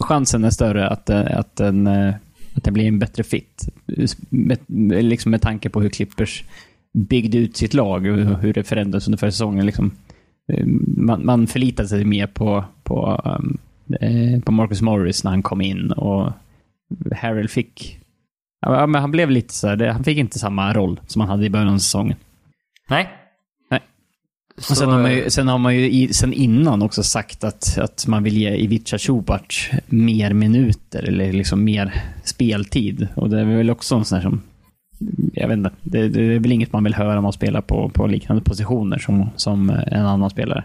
[0.00, 2.14] chansen är större att, eh, att, den, eh,
[2.54, 3.68] att det blir en bättre fit.
[4.28, 4.58] Med,
[5.04, 6.44] liksom med tanke på hur Clippers
[6.92, 9.66] byggde ut sitt lag och hur det förändrades under förra säsongen.
[9.66, 9.90] Liksom.
[10.52, 13.58] Eh, man, man förlitade sig mer på, på, um,
[14.40, 16.32] på Marcus Morris när han kom in och
[17.16, 17.98] Harrell fick...
[18.60, 21.46] Ja, men han blev lite så här, han fick inte samma roll som han hade
[21.46, 22.16] i början av säsongen.
[22.88, 23.08] Nej.
[24.56, 27.78] Och sen, har man ju, sen har man ju i, sen innan också sagt att,
[27.78, 33.08] att man vill ge Ivica Cubac mer minuter eller liksom mer speltid.
[33.14, 34.42] Och det är väl också en sån här som
[35.32, 35.70] jag vet inte.
[35.82, 38.98] Det, det, är väl inget man vill höra om man spelar på, på liknande positioner
[38.98, 40.64] som, som en annan spelare.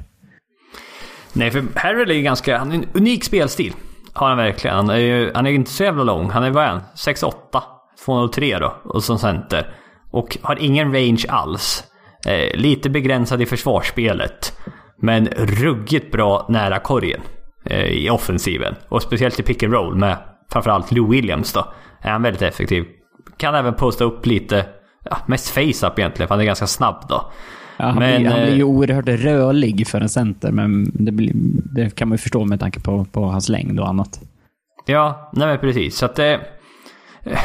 [1.34, 2.58] Nej, för Harrell är ju ganska...
[2.58, 3.74] Han är en unik spelstil.
[4.14, 4.76] Har han verkligen.
[4.76, 6.30] Han är ju han är inte så jävla lång.
[6.30, 6.82] Han är vad är han?
[6.96, 7.32] 6'8.
[8.06, 8.76] 203 då.
[8.84, 9.74] Och som center.
[10.12, 11.84] Och har ingen range alls.
[12.28, 14.58] Eh, lite begränsad i försvarsspelet.
[15.02, 17.22] Men ruggigt bra nära korgen.
[17.66, 18.76] Eh, I offensiven.
[18.90, 20.18] Och speciellt i pick and roll med
[20.52, 21.74] framförallt Lou Williams då.
[22.02, 22.86] Är han väldigt effektiv.
[23.38, 24.66] Kan även posta upp lite,
[25.04, 27.32] ja, mest face-up egentligen, för han är ganska snabb då.
[27.78, 31.12] Ja, han, men, blir, han blir ju eh, oerhört rörlig för en center, men det,
[31.12, 31.32] blir,
[31.76, 34.20] det, kan man ju förstå med tanke på, på hans längd och annat.
[34.86, 35.98] Ja, nej men precis.
[35.98, 36.34] Så att det...
[37.24, 37.40] Eh,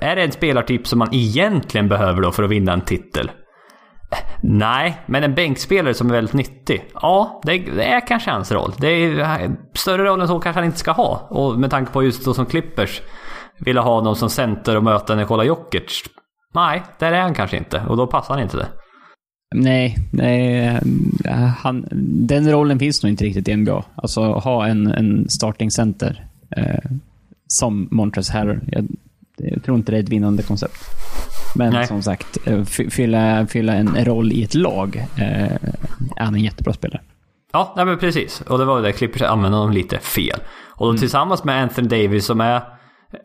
[0.00, 3.30] är det en spelartyp som man egentligen behöver då för att vinna en titel?
[4.40, 6.84] Nej, men en bänkspelare som är väldigt nyttig.
[6.94, 8.72] Ja, det, det är kanske hans roll.
[8.78, 11.26] Det är större roll än så kanske han inte ska ha.
[11.30, 13.02] Och med tanke på just då som Clippers
[13.58, 16.02] ville ha någon som center och möta Nikola Jokic.
[16.54, 18.66] Nej, där är han kanske inte och då passar han inte det.
[19.54, 20.80] Nej, nej
[21.58, 21.88] han,
[22.26, 23.84] den rollen finns nog inte riktigt i NBA.
[23.94, 26.90] Alltså ha en, en starting center eh,
[27.48, 28.60] som Montres Harrell.
[28.66, 28.88] Jag,
[29.36, 30.76] jag, tror inte det är ett vinnande koncept.
[31.54, 31.86] Men nej.
[31.86, 35.52] som sagt, eh, fylla, fylla en roll i ett lag eh,
[36.16, 37.00] är han en jättebra spelare.
[37.52, 38.40] Ja, nej men precis.
[38.40, 40.38] Och det var det Clippers använde honom lite fel.
[40.70, 40.98] Och mm.
[40.98, 42.62] tillsammans med Anthony Davis som är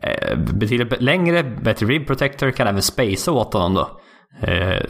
[0.02, 4.00] Eh, betydligt längre, bättre rib protector, kan även spacea åt honom då.
[4.46, 4.82] Eh,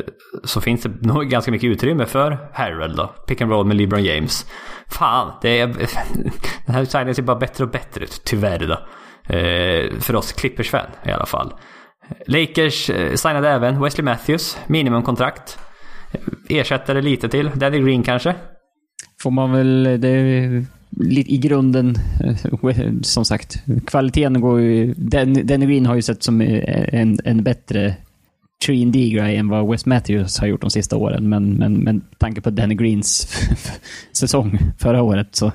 [0.44, 3.06] så finns det nog ganska mycket utrymme för Harold då.
[3.06, 4.46] Pick and roll med LeBron James.
[4.88, 5.66] Fan, det är,
[6.66, 8.78] den här signingen ser bara bättre och bättre ut, tyvärr då.
[9.34, 11.52] Eh, för oss Clippers-fan i alla fall.
[12.26, 15.58] Lakers eh, signade även Wesley Matthews, minimumkontrakt.
[16.48, 18.34] Ersättare lite till, Danny Green kanske?
[19.22, 20.00] Får man väl...
[20.00, 20.64] Det
[21.14, 21.94] i grunden,
[22.24, 24.94] eh, som sagt, kvaliteten går ju...
[24.94, 27.96] Danny Green har ju sett som eh, en, en bättre
[28.66, 31.28] 3D-grej än vad Wes Matthews har gjort de sista åren.
[31.28, 33.28] Men, men, men tanke på Danny Greens
[34.12, 35.52] säsong förra året så,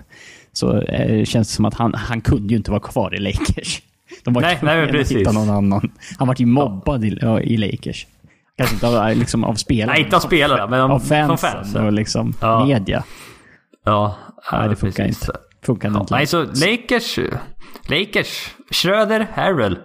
[0.54, 0.82] så
[1.26, 3.82] känns det som att han, han kunde ju inte vara kvar i Lakers.
[4.26, 5.18] De var nej, nej, precis.
[5.18, 5.92] hitta någon annan.
[6.18, 7.42] Han var ju mobbad ja.
[7.42, 8.08] i, i Lakers.
[8.58, 9.94] Kanske inte av, liksom, av spelarna.
[9.94, 11.86] Nej, inte av spelarna, men av, av fansen, fansen.
[11.86, 12.66] och liksom ja.
[12.66, 13.04] media.
[13.86, 14.16] Ja,
[14.52, 15.32] Nej, det funkar inte.
[15.66, 16.16] Funkar inte.
[16.16, 17.20] Nej, så Lakers...
[17.90, 18.56] Lakers.
[18.72, 19.80] Schröder, Harrell.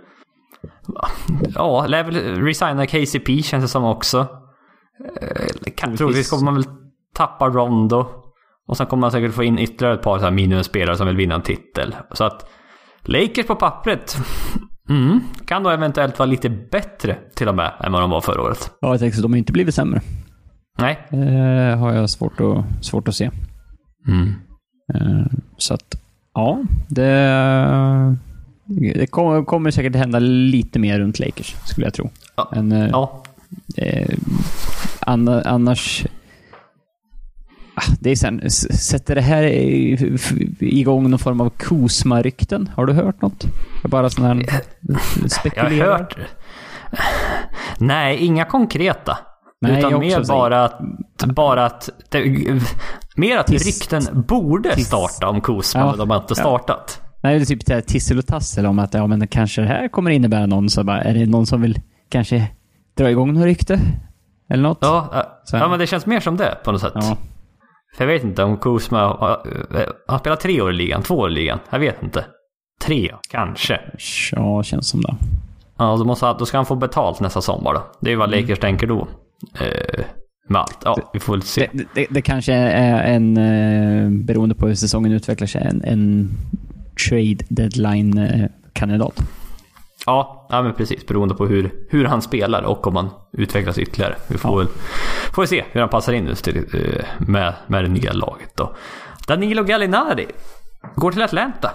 [1.54, 4.26] Ja, lär väl resigna KCP känns det som också.
[5.22, 6.64] Eh, kan, troligtvis kommer man väl
[7.14, 8.06] tappa Rondo.
[8.68, 11.16] Och sen kommer man säkert få in ytterligare ett par så här minusspelare som vill
[11.16, 11.96] vinna en titel.
[12.12, 12.50] Så att
[13.04, 14.16] Lakers på pappret
[14.88, 18.42] mm, kan då eventuellt vara lite bättre till och med än vad de var förra
[18.42, 18.70] året.
[18.80, 20.00] Ja, jag tänker så de har inte blivit sämre.
[20.78, 21.06] Nej.
[21.10, 23.30] Det har jag svårt att, svårt att se.
[24.08, 24.34] Mm.
[24.94, 26.02] Eh, så att,
[26.34, 26.62] ja.
[26.88, 28.16] Det,
[28.94, 32.10] det kommer, kommer säkert hända lite mer runt Lakers, skulle jag tro.
[32.36, 32.48] Ja.
[32.52, 33.22] Men, eh, ja.
[33.76, 34.16] Eh,
[35.44, 36.06] annars...
[38.00, 39.42] Det är sen, sätter det här
[40.62, 42.70] igång någon form av Kosma-rykten?
[42.76, 43.44] Har du hört något?
[43.84, 44.46] Bara sån här
[45.28, 45.70] spekulerar?
[45.70, 46.16] Jag har hört.
[47.78, 49.18] Nej, inga konkreta.
[49.60, 50.80] Nej, utan mer bara att,
[51.34, 52.24] bara att det,
[53.16, 57.00] mer att Tis, rykten borde tis, starta om Kosman, ja, de har inte startat.
[57.22, 60.10] Nej, det är typ tissel och tassel om att ja, men kanske det här kommer
[60.10, 62.50] innebära någon, så bara, är det någon som vill kanske
[62.96, 63.80] dra igång något rykte?
[64.50, 64.78] Eller något?
[64.80, 66.92] Ja, ja men det känns mer som det på något sätt.
[66.94, 67.16] Ja.
[67.96, 69.38] För jag vet inte om Kosma,
[70.06, 72.24] han spelar tre år i ligan, två år i ligan, jag vet inte.
[72.82, 73.80] Tre, kanske.
[74.32, 75.16] Ja, känns som det.
[75.78, 77.82] Ja, då, måste, då ska han få betalt nästa sommar då.
[78.00, 78.40] Det är vad mm.
[78.40, 79.08] Lakers tänker då.
[79.60, 80.04] Eh,
[80.48, 80.78] med allt.
[80.84, 81.68] Ja, vi får väl se.
[81.72, 86.30] Det, det, det kanske är en, eh, beroende på hur säsongen utvecklar sig, en, en
[87.08, 89.22] trade deadline-kandidat.
[90.06, 91.06] Ja, ja men precis.
[91.06, 94.16] Beroende på hur, hur han spelar och om han utvecklas ytterligare.
[94.28, 94.58] Vi får, ja.
[94.58, 94.66] väl,
[95.34, 98.74] får se hur han passar in just till, eh, med, med det nya laget då.
[99.26, 100.26] Danilo Gallinari
[100.94, 101.70] går till Atlanta.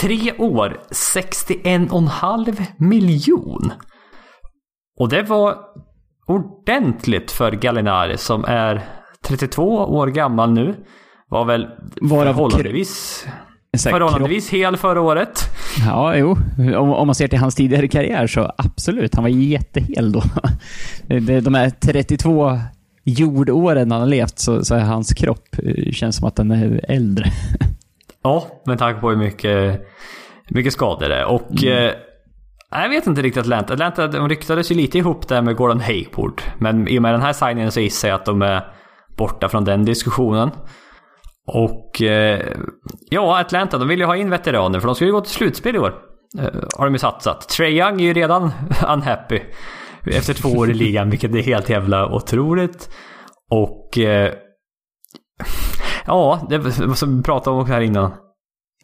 [0.00, 3.72] Tre år, 61,5 miljon.
[4.98, 5.56] Och det var
[6.26, 8.82] ordentligt för Gallinari som är
[9.24, 10.84] 32 år gammal nu.
[11.28, 11.68] Var väl
[12.00, 13.26] Varav förhållandevis,
[13.78, 15.38] förhållandevis hel förra året.
[15.86, 16.36] Ja, jo.
[16.58, 19.14] Om, om, man ser till hans tidigare karriär så absolut.
[19.14, 20.22] Han var jättehel då.
[21.40, 22.58] De här 32
[23.04, 26.80] jordåren han har levt så, så är hans kropp eh, känns som att den är
[26.88, 27.24] äldre.
[28.22, 29.80] Ja, med tanke på hur mycket,
[30.50, 31.24] mycket skador det är.
[31.24, 31.88] Och mm.
[31.88, 31.92] eh,
[32.70, 33.74] jag vet inte riktigt Atlanta.
[33.74, 36.42] Atlanta de ryktades ju lite ihop där med Gordon Hayward.
[36.58, 38.64] Men i och med den här signingen så gissar jag att de är
[39.16, 40.50] borta från den diskussionen.
[41.46, 42.56] Och eh,
[43.10, 45.76] ja, Atlanta, de vill ju ha in veteraner för de ska ju gå till slutspel
[45.76, 45.94] i år.
[46.38, 47.48] Eh, har de ju satsat.
[47.48, 48.50] Trae Young är ju redan
[48.88, 49.40] unhappy
[50.06, 52.90] efter två år i ligan, vilket är helt jävla otroligt.
[53.50, 54.32] Och eh,
[56.06, 58.12] ja, det som vi pratade om här innan.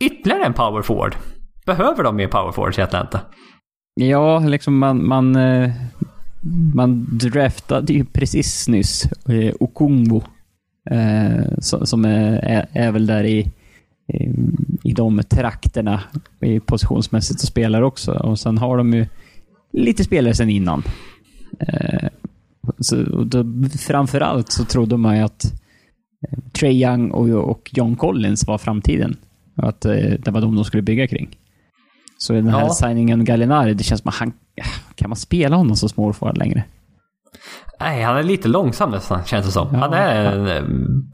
[0.00, 1.16] Ytterligare en power forward.
[1.66, 3.20] Behöver de mer power forwards i Atlanta?
[3.94, 5.70] Ja, liksom man, man, eh,
[6.74, 10.22] man draftade ju precis nyss eh, Okungbo.
[10.90, 13.50] Eh, som är, är väl där i,
[14.84, 16.00] i de trakterna
[16.66, 18.12] positionsmässigt och spelar också.
[18.12, 19.06] Och sen har de ju
[19.72, 20.82] lite spelare sen innan.
[22.80, 23.44] Så, då,
[23.78, 25.52] framförallt så trodde man ju att
[26.52, 29.16] Trey Young och, och John Collins var framtiden.
[29.56, 31.28] Att det var de de skulle bygga kring.
[32.18, 32.70] Så den här ja.
[32.70, 34.32] signingen Gallinari, det känns som att han...
[34.94, 36.64] Kan man spela honom som small forward längre?
[37.80, 39.68] Nej, han är lite långsam nästan, känns det som.
[39.72, 40.46] Ja, han är en.
[40.46, 40.62] Eh,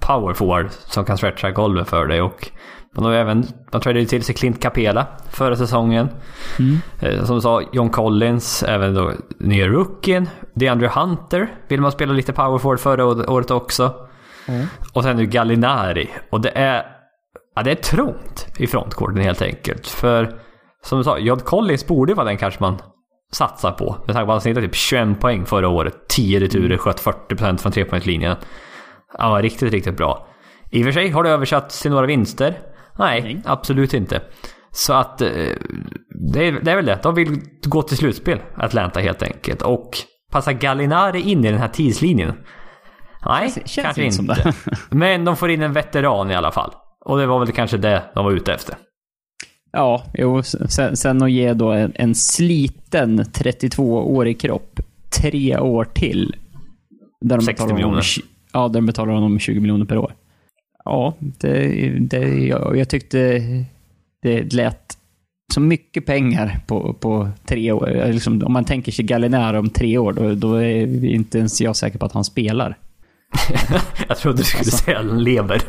[0.00, 2.50] power forward som kan stretcha golvet för dig och
[2.96, 6.08] man har även, man tradade till sig Clint Capela förra säsongen.
[6.58, 6.78] Mm.
[7.00, 10.28] Eh, som du sa, John Collins, även då nya rookien.
[10.54, 13.94] DeAndre Hunter vill man spela lite power forward förra året också.
[14.48, 14.66] Mm.
[14.92, 16.10] Och sen nu Gallinari.
[16.30, 16.82] Och det är,
[17.54, 19.86] ja, det är trångt i frontcourten helt enkelt.
[19.86, 20.38] För
[20.84, 22.78] som du sa, John Collins borde vara den kanske man
[23.34, 23.96] satsar på.
[24.06, 26.08] Med tanke på att han snittade typ 21 poäng förra året.
[26.08, 26.78] 10 returer, mm.
[26.78, 28.36] sköt 40% från trepoängslinjen.
[29.18, 30.26] Han var riktigt, riktigt bra.
[30.70, 32.58] I och för sig har det översatt till några vinster.
[32.98, 33.42] Nej, Nej.
[33.44, 34.22] absolut inte.
[34.70, 35.28] Så att eh,
[36.32, 36.98] det är, det är väl det.
[37.02, 39.62] De vill gå till slutspel, Atlanta helt enkelt.
[39.62, 39.90] Och
[40.32, 42.34] passa Gallinari in i den här tidslinjen.
[43.26, 44.52] Nej, känns, känns kanske inte.
[44.90, 46.72] Men de får in en veteran i alla fall.
[47.04, 48.76] Och det var väl kanske det de var ute efter.
[49.74, 54.80] Ja, jo, sen, sen att ge då en, en sliten 32-årig kropp
[55.20, 56.36] tre år till.
[57.20, 57.96] Där de 60 miljoner.
[57.96, 58.02] Om,
[58.52, 60.14] ja, där de betalar honom 20 miljoner per år.
[60.84, 63.40] Ja, det, det, jag, jag tyckte
[64.22, 64.98] det lät
[65.54, 68.10] så mycket pengar på, på tre år.
[68.12, 71.76] Liksom, om man tänker sig Gallinär om tre år, då, då är inte ens jag
[71.76, 72.78] säker på att han spelar.
[74.08, 74.76] jag trodde du skulle alltså.
[74.76, 75.62] säga lever.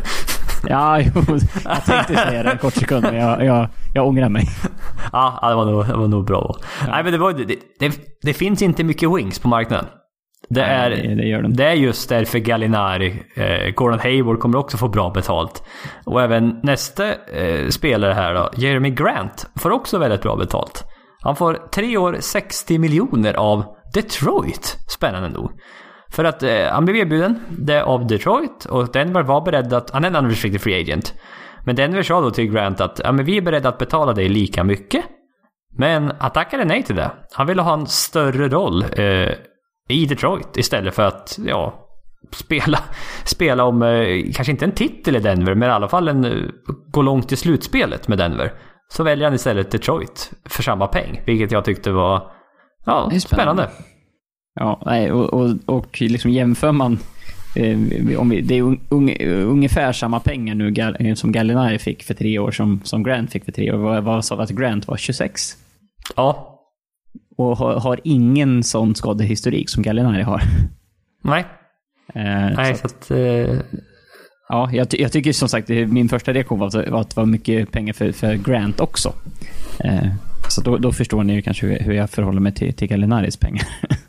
[0.69, 1.23] Ja, jo,
[1.63, 4.47] jag tänkte säga det en kort sekund, men jag, jag, jag ångrar mig.
[5.11, 6.55] Ja, det var nog, det var nog bra.
[6.81, 6.87] Ja.
[6.91, 9.85] Nej, men det, var, det, det, det, finns inte mycket wings på marknaden.
[10.49, 11.53] Det, Nej, är, det, det, gör det.
[11.53, 15.63] det är just därför Gallinari, eh, Gordon Hayward kommer också få bra betalt.
[16.05, 20.83] Och även nästa eh, spelare här då, Jeremy Grant, får också väldigt bra betalt.
[21.21, 25.51] Han får tre år 60 miljoner av Detroit, spännande nog.
[26.15, 29.91] För att eh, han blev erbjuden det av Detroit och Denver var beredd att...
[29.91, 31.13] Han är en unrestricted free agent.
[31.65, 34.29] Men Denver sa då till Grant att ja, men vi är beredda att betala dig
[34.29, 35.05] lika mycket.
[35.77, 37.11] Men han tackade nej till det.
[37.31, 39.31] Han ville ha en större roll eh,
[39.89, 41.87] i Detroit istället för att ja,
[42.31, 42.79] spela,
[43.25, 46.31] spela om, eh, kanske inte en titel i Denver, men i alla fall en, eh,
[46.91, 48.53] gå långt i slutspelet med Denver.
[48.87, 52.31] Så väljer han istället Detroit för samma peng, vilket jag tyckte var
[52.85, 53.19] ja, spännande.
[53.19, 53.69] spännande.
[54.59, 56.99] Ja, nej, och, och, och liksom jämför man
[57.55, 62.03] eh, om vi, det är un, un, ungefär samma pengar nu eh, som Gallinari fick
[62.03, 63.77] för tre år som, som Grant fick för tre år.
[63.77, 64.97] Vad, vad sa vi att Grant var?
[64.97, 65.41] 26?
[66.15, 66.51] Ja.
[67.37, 70.41] Och har, har ingen sån skadehistorik som Gallinari har.
[71.23, 71.45] Nej.
[72.13, 73.11] Eh, Nej, så att...
[73.11, 73.59] Eh...
[74.49, 77.25] Ja, jag, jag, tycker som sagt, min första reaktion var att, var att det var
[77.25, 79.13] mycket pengar för, för Grant också.
[79.79, 80.07] Eh,
[80.49, 83.67] så då, då, förstår ni kanske hur, hur jag förhåller mig till, till Gallinaris pengar.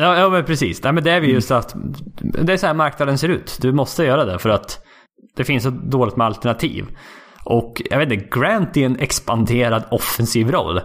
[0.00, 0.82] Ja, ja men precis.
[0.82, 1.74] Nej, men det är vi just att
[2.18, 3.58] det är så här marknaden ser ut.
[3.60, 4.84] Du måste göra det för att
[5.36, 6.86] det finns så dåligt med alternativ.
[7.44, 10.80] Och jag vet inte, Grant i en expanderad offensiv roll.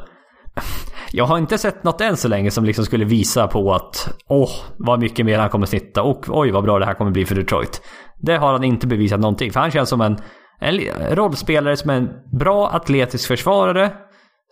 [1.12, 4.52] Jag har inte sett något än så länge som liksom skulle visa på att åh,
[4.78, 7.36] vad mycket mer han kommer snitta och oj vad bra det här kommer bli för
[7.36, 7.82] Detroit.
[8.22, 9.52] Det har han inte bevisat någonting.
[9.52, 10.18] För han känns som en,
[10.60, 10.80] en
[11.16, 13.92] rollspelare som är en bra atletisk försvarare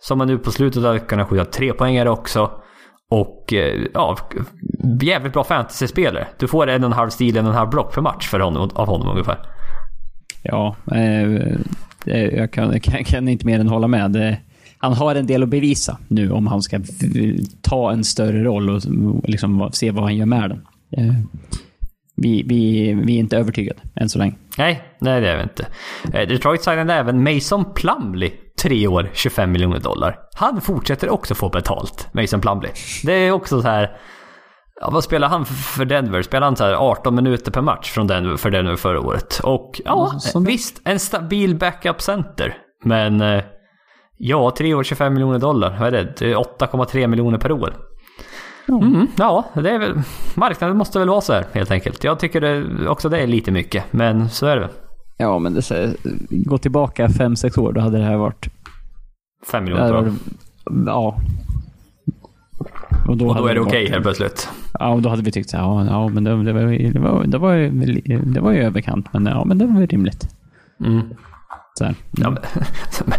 [0.00, 2.50] Som man nu på slutet har kunnat skjuta tre poängare också.
[3.10, 4.16] Och eh, ja,
[5.00, 6.26] jävligt bra fantasyspelare.
[6.38, 8.40] Du får en och en halv stil, en och en halv block per match för
[8.40, 9.38] honom, av honom ungefär.
[10.42, 14.36] Ja, eh, jag kan, kan, kan, inte mer än hålla med.
[14.78, 16.80] Han har en del att bevisa nu om han ska
[17.62, 18.82] ta en större roll och
[19.24, 20.66] liksom se vad han gör med den.
[20.96, 21.14] Eh,
[22.16, 24.34] vi, vi, vi är inte övertygade än så länge.
[24.58, 25.66] Nej, nej det är vi inte.
[26.12, 28.30] Eh, Detroit signade även Mason Plumley.
[28.62, 30.18] Tre år, 25 miljoner dollar.
[30.34, 32.70] Han fortsätter också få betalt, Mason Plumley.
[33.04, 33.96] Det är också så här...
[34.80, 36.22] Ja, vad spelar han för Denver?
[36.22, 39.40] Spelar han så här 18 minuter per match från Denver, för Denver förra året?
[39.42, 42.56] Och ja, mm, visst, en stabil backup center.
[42.84, 43.44] Men eh,
[44.18, 45.76] ja, tre år, 25 miljoner dollar.
[45.78, 46.16] Vad är det?
[46.18, 47.74] Det är 8,3 miljoner per år.
[48.68, 50.02] Mm, ja, det är väl...
[50.34, 52.04] Marknaden måste väl vara så här helt enkelt.
[52.04, 54.70] Jag tycker det, också det är lite mycket, men så är det väl.
[55.16, 55.96] Ja, men det är,
[56.30, 58.48] gå tillbaka 5-6 år, då hade det här varit...
[59.50, 60.12] 5 miljoner år?
[60.86, 61.20] Ja.
[63.08, 64.48] Och då, och då är det okej helt plötsligt?
[64.78, 66.98] Ja, och då hade vi tyckt så här, ja, ja men det, det, var, det,
[66.98, 70.28] var, det, var, det var ju överkant, men ja, men det var ju rimligt.
[70.84, 71.02] Mm.
[71.78, 71.96] Så mm.
[72.10, 72.42] ja, men,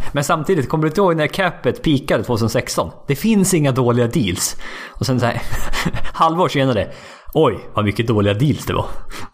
[0.14, 2.92] men, samtidigt, kommer du inte ihåg när capet peakade 2016?
[3.08, 4.58] Det finns inga dåliga deals.
[5.00, 5.42] Och sen så här,
[6.14, 6.88] halvår senare.
[7.38, 8.86] Oj, vad mycket dåliga deals det var.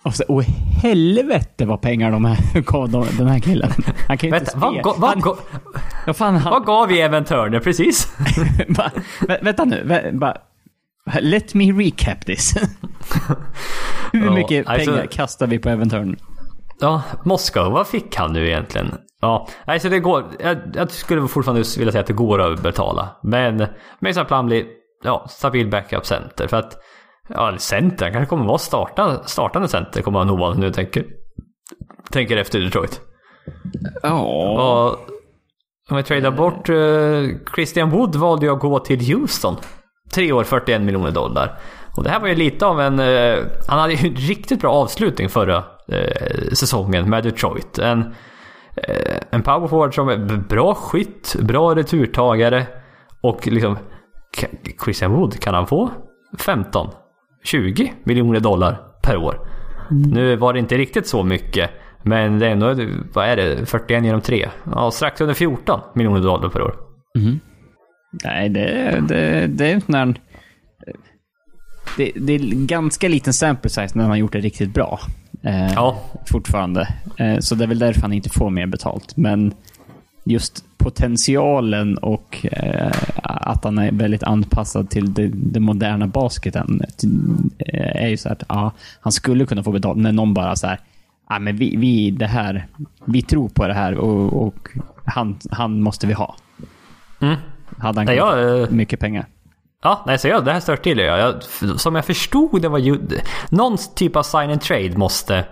[0.04, 0.44] Och så, oh,
[0.82, 3.72] helvete vad pengar de här gav den här killen.
[4.08, 5.36] Han kan ju vänta, inte vad, vad, han,
[6.06, 8.14] vad, fan, han, vad gav vi Evan Turner precis?
[8.70, 8.90] ba,
[9.42, 10.12] vänta nu.
[10.14, 10.34] Ba,
[11.20, 12.54] let me recap this.
[14.12, 16.18] Hur mycket pengar alltså, kastar vi på Evan Turner?
[16.80, 18.96] Ja, Moskva, vad fick han nu egentligen?
[19.22, 20.24] Ja, alltså det går.
[20.40, 23.10] Jag, jag skulle fortfarande vilja säga att det går att betala.
[23.24, 23.66] Men
[24.00, 24.66] Mason Plumley,
[25.04, 26.48] ja, stabil backup center.
[26.48, 26.78] För att,
[27.34, 31.06] ja, center, han kanske kommer vara starta, startande center kommer han nog vara nu tänker.
[32.12, 33.02] Tänker efter Detroit.
[34.04, 34.22] Ja.
[34.22, 34.98] Och,
[35.90, 39.56] om vi tradar bort uh, Christian Wood valde jag att gå till Houston.
[40.14, 41.60] Tre år, 41 miljoner dollar.
[41.98, 43.00] Och det här var ju lite av en...
[43.00, 47.78] Uh, han hade ju en riktigt bra avslutning förra uh, säsongen med Detroit.
[47.78, 48.16] En
[48.76, 52.68] Eh, en powerforward som är bra skytt, bra returtagare
[53.22, 53.78] och liksom
[54.84, 55.90] Christian Wood, kan han få
[56.40, 56.90] 15,
[57.44, 59.40] 20 miljoner dollar per år?
[59.92, 60.10] Mm.
[60.10, 61.70] Nu var det inte riktigt så mycket,
[62.04, 62.76] men det är ändå,
[63.14, 64.50] vad är det, 41 genom 3?
[64.76, 66.76] Ja, strax under 14 miljoner dollar per år.
[67.18, 67.40] Mm.
[68.24, 70.16] Nej, det, det, det är när
[71.98, 75.00] det, det är ganska liten sample size när man har gjort det riktigt bra.
[75.44, 75.98] Eh, ja.
[76.32, 76.88] Fortfarande.
[77.18, 79.18] Eh, så det är väl därför han inte får mer betalt.
[79.18, 79.54] Men
[80.24, 82.92] just potentialen och eh,
[83.24, 86.82] att han är väldigt anpassad till det, det moderna basketen
[87.58, 90.68] eh, är ju så att ja, han skulle kunna få betalt när någon bara så
[90.68, 90.80] här,
[91.30, 92.68] ja, men vi, vi, det här,
[93.06, 94.70] vi tror på det här och, och
[95.06, 96.36] han, han måste vi ha.
[97.20, 97.36] Mm.
[97.78, 99.26] Hade han ja, jag, eh, mycket pengar.
[99.84, 101.20] Ja, nej, så jag, det här stört till jag.
[101.20, 101.44] jag.
[101.80, 103.00] Som jag förstod det var ju...
[103.50, 105.46] Någon typ av sign and trade måste,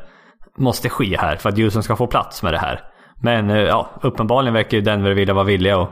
[0.57, 2.88] måste ske här för att Houston ska få plats med det här.
[3.21, 5.89] Men eh, ja, uppenbarligen verkar ju Denver vilja vara villiga att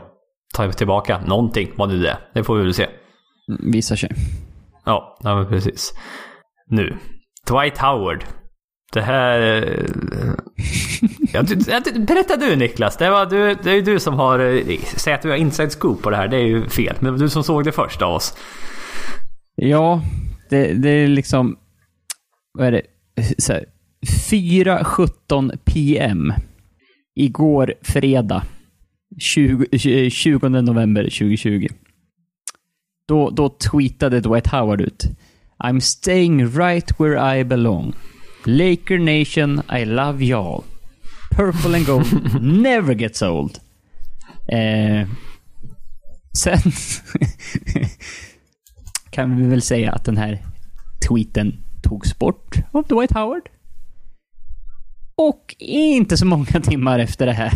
[0.54, 2.18] ta tillbaka någonting, vad nu det är.
[2.34, 2.86] Det får vi väl se.
[3.60, 4.10] Visar sig.
[4.84, 5.92] Ja, ja precis.
[6.66, 6.96] Nu.
[7.48, 8.24] Dwight Howard.
[8.92, 9.40] Det här...
[9.40, 9.84] Eh,
[11.32, 11.56] ja, du,
[12.00, 12.96] berätta du Niklas.
[12.96, 14.38] Det, var, du, det är ju du som har...
[14.38, 16.28] Eh, säg att du har inside scoop på det här.
[16.28, 16.96] Det är ju fel.
[17.00, 18.36] Men du som såg det först av oss.
[19.54, 20.02] Ja,
[20.50, 21.58] det, det är liksom...
[22.52, 22.82] Vad är det?
[24.30, 26.32] 4.17 PM.
[27.18, 28.42] Igår fredag.
[29.18, 31.66] 20, 20 november 2020.
[33.08, 35.04] Då, då tweetade Dwight Howard ut.
[35.64, 37.94] I'm staying right where I belong.
[38.44, 40.64] Laker Nation, I love y'all.
[41.30, 43.58] Purple and gold never gets old.
[44.48, 45.08] Eh,
[46.32, 46.58] sen
[49.10, 50.38] kan vi väl säga att den här
[51.08, 53.48] tweeten togs bort av Dwight Howard.
[55.18, 57.52] Och inte så många timmar efter det här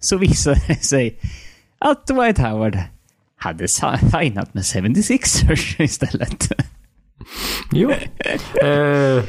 [0.00, 1.20] så visade det sig
[1.78, 2.78] att Dwight Howard
[3.38, 6.52] hade signat med 76ers istället.
[7.72, 7.90] Jo.
[7.90, 9.22] Uh,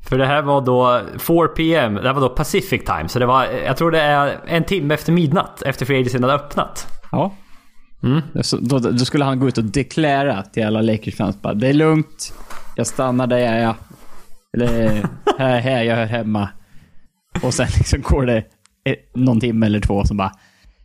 [0.00, 3.08] för det här var då 4 PM, det här var då Pacific time.
[3.08, 6.34] Så det var, jag tror det är en timme efter midnatt, efter Free Agency hade
[6.34, 6.86] öppnat.
[7.12, 7.34] Ja.
[8.02, 8.22] Mm.
[8.42, 11.72] Så, då, då, skulle han gå ut och deklarera till alla Lakers-fans bara, det är
[11.72, 12.34] lugnt.
[12.76, 13.74] Jag stannar där jag är.
[14.56, 16.48] Eller här, här jag hör hemma.
[17.42, 18.44] Och sen liksom går det
[19.14, 20.32] någon timme eller två som bara,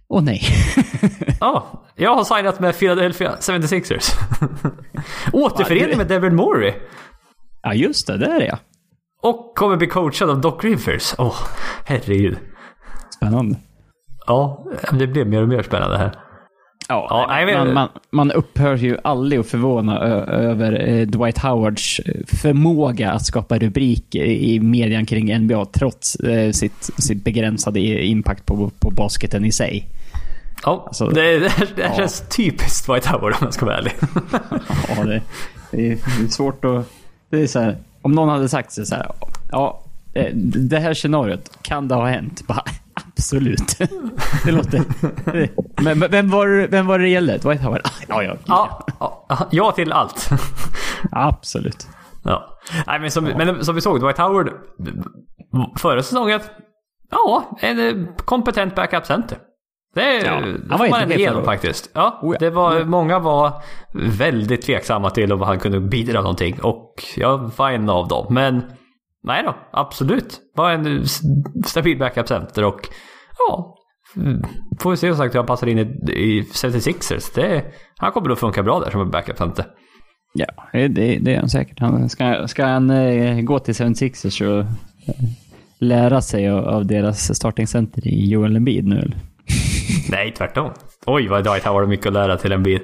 [0.10, 0.42] åh nej.
[1.40, 4.12] Ja, jag har signat med Philadelphia 76ers.
[5.34, 6.74] Återförening med Devin Morey.
[7.62, 8.18] Ja, just det.
[8.18, 8.58] Det är det ja.
[9.22, 11.16] Och kommer bli coachad av Doc Rivers.
[11.18, 11.36] Åh, oh,
[11.86, 12.38] herregud.
[13.16, 13.56] Spännande.
[14.28, 16.29] Ja, det blir mer och mer spännande här.
[16.92, 21.38] Ja, Ja, nej, men- man, man, man upphör ju aldrig att förvåna över eh, Dwight
[21.38, 27.80] Howards eh, förmåga att skapa rubriker i median kring NBA trots eh, sitt, sitt begränsade
[28.06, 29.88] impact på, på basketen i sig.
[30.64, 31.96] Ja, Alltså, det, det, det ja.
[31.98, 33.94] känns typiskt Dwight Howard om jag ska vara ärlig.
[34.98, 35.22] Ja, det,
[35.72, 36.86] det, är, det är svårt att...
[37.30, 39.12] Det är så här, om någon hade sagt så här,
[39.52, 39.82] ja,
[40.14, 42.48] eh, det här scenariot, kan det ha hänt?
[42.48, 42.64] Bara,
[43.20, 43.78] absolut.
[44.46, 44.84] Det låter...
[45.84, 47.38] Men vem var, vem var det det gällde?
[47.38, 47.82] Dwight Howard?
[48.08, 48.38] Ja, ja.
[48.46, 50.30] Ja, ja, ja till allt.
[51.12, 51.88] Absolut.
[52.24, 52.58] Ja.
[52.88, 54.50] Nej, men som, men som vi såg, Dwight Howard
[55.78, 56.40] förra säsongen.
[57.12, 59.38] Ja, en eh, kompetent backup center.
[59.96, 61.46] Det, Ja, det får man inte ändå förra året.
[61.46, 61.90] faktiskt.
[61.94, 62.40] Ja, Oh ja.
[62.40, 63.52] det var, många var
[63.94, 66.60] väldigt tveksamma till om han kunde bidra någonting.
[66.62, 68.34] Och jag var en av dem.
[68.34, 68.64] Men
[69.24, 70.40] nej då, absolut.
[70.56, 71.06] Var en
[71.66, 72.88] stabil backup center och
[73.38, 73.76] ja.
[74.80, 77.32] Får vi se som sagt hur han passar in i, i 76ers.
[77.36, 77.66] Det,
[77.98, 79.66] han kommer nog funka bra där som en backup center.
[80.34, 80.88] Ja, det,
[81.22, 81.80] det är han säkert.
[81.80, 85.16] Han, ska, ska han eh, gå till 76ers och eh,
[85.80, 88.96] lära sig av, av deras startingcenter i Joel Embiid nu?
[88.96, 89.18] eller?
[90.10, 90.72] Nej, tvärtom.
[91.06, 92.82] Oj, vad Dwight Howard har mycket att lära till en bid.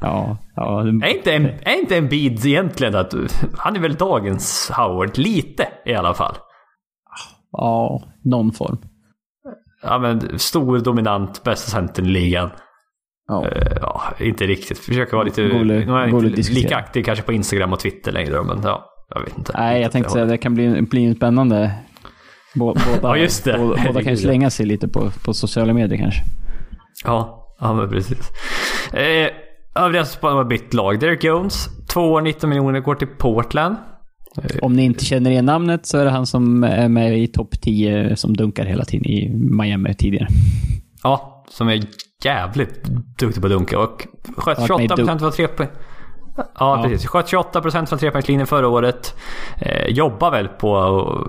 [0.00, 0.80] Ja, ja.
[0.80, 3.14] Är inte en, är inte en bid egentligen att
[3.58, 5.18] han är väl dagens Howard?
[5.18, 6.34] Lite i alla fall.
[7.52, 8.78] Ja, någon form.
[9.82, 12.50] Ja men stor, dominant, bästa centern i ligan.
[13.28, 13.48] Ja.
[13.48, 14.78] Eh, Ja, inte riktigt.
[14.78, 15.42] Försöker vara lite...
[15.42, 18.84] Nu är det inte att lika aktiv kanske på Instagram och Twitter längre men ja,
[19.14, 19.52] jag vet inte.
[19.58, 21.72] Nej, jag tänkte säga det det kan bli, bli spännande.
[22.54, 23.58] Bå- Båda, Ja, just det.
[23.58, 26.20] Båda, båda kan slänga sig lite på, på sociala medier kanske.
[27.04, 28.30] Ja, ja men precis.
[28.92, 29.28] Eh,
[29.74, 31.00] övriga som har bytt lag.
[31.00, 33.76] Derek Jones, 2 år 19 miljoner går till Portland.
[34.62, 37.60] Om ni inte känner igen namnet så är det han som är med i topp
[37.60, 40.26] 10 som dunkar hela tiden i Miami tidigare.
[41.02, 41.82] Ja, som är
[42.24, 42.84] jävligt
[43.18, 44.06] duktig på att dunka och
[44.36, 45.68] sköt Varit med i 28% från tre poäng.
[46.36, 46.82] Ja, Ja.
[46.82, 47.06] precis.
[47.06, 49.14] Sköt 28% från trepoängslinjen förra året.
[49.58, 51.26] Eh, jobbar väl på att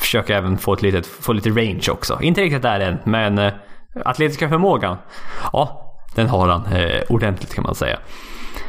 [0.00, 2.18] försöka även få, ett litet, få lite range också.
[2.22, 3.52] Inte riktigt där än, men eh,
[4.04, 4.96] atletiska förmågan.
[5.52, 5.85] Ja,
[6.16, 7.98] den har han eh, ordentligt kan man säga.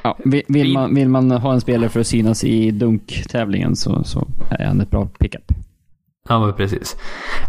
[0.03, 0.17] Ja,
[0.47, 4.65] vill, man, vill man ha en spelare för att synas i dunktävlingen så, så är
[4.65, 5.51] han ett bra pickup.
[6.29, 6.95] Ja, men precis.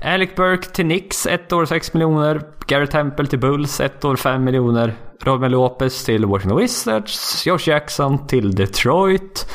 [0.04, 2.42] Alec Burke till Knicks, ett år 6 miljoner.
[2.66, 4.94] Garrett Temple till Bulls, ett år 5 miljoner.
[5.22, 7.46] Robin Lopez till Washington Wizards.
[7.46, 9.48] Josh Jackson till Detroit.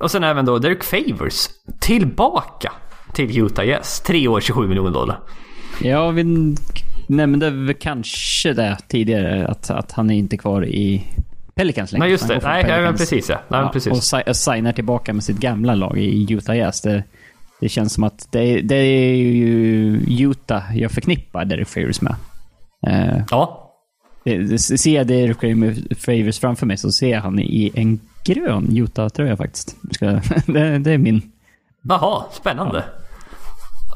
[0.00, 1.48] Och sen även då Derek Favors
[1.80, 2.72] tillbaka
[3.12, 4.00] till Utah Jazz.
[4.00, 5.20] Tre år 27 miljoner dollar.
[5.80, 6.24] Ja, vi
[7.08, 11.04] nämnde kanske det tidigare, att, att han är inte kvar i
[11.54, 12.04] Pelicans längre.
[12.04, 12.40] Nej, just det.
[12.42, 13.40] Nej, ja, men precis ja.
[13.48, 13.92] Nej, Ja, precis.
[13.92, 16.80] och si- signar tillbaka med sitt gamla lag i Utah Jazz.
[16.80, 17.02] Det,
[17.60, 22.14] det känns som att det, det är ju Utah jag förknippar Derek Favors med.
[22.86, 23.74] Eh, Ja.
[24.24, 25.40] det, ser jag Derek
[25.98, 29.76] Favors framför mig så ser jag han i en grön Utah-tröja faktiskt.
[30.46, 31.22] Det, det är min.
[31.82, 32.84] Jaha, spännande.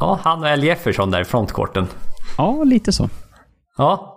[0.01, 1.87] Ja, han och Al Jefferson där i frontcourten.
[2.39, 3.09] Ja, lite så.
[3.79, 4.09] Ja.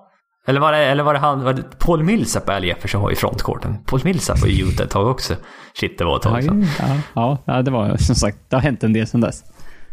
[0.48, 3.16] Eller var det, eller var det han, var det Paul Millsap Al Jefferson var i
[3.16, 3.78] frontcourten?
[3.86, 5.36] Paul Millsap var i Utah ett tag också.
[5.80, 6.66] Shit, det var ett tag Ja, sedan.
[7.16, 9.44] ja, ja, det var som sagt, det har hänt en del sedan dess.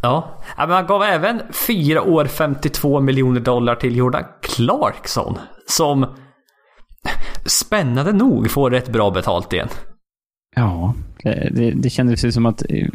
[0.02, 0.40] Ja.
[0.58, 5.38] men han gav även 4 år 52 miljoner dollar till Jordan Clarkson.
[5.68, 6.06] Som
[7.46, 9.68] spännande nog får rätt bra betalt igen.
[10.56, 12.88] Ja, det, det, det kändes ju som att eh,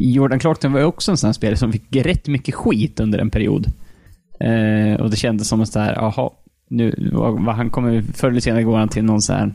[0.00, 3.18] Jordan Clarkson var ju också en sån här spelare som fick rätt mycket skit under
[3.18, 3.66] en period.
[4.40, 6.30] Eh, och det kändes som att så här, jaha,
[6.68, 9.54] nu, vad, vad han kommer, förr eller senare går han till någon sån här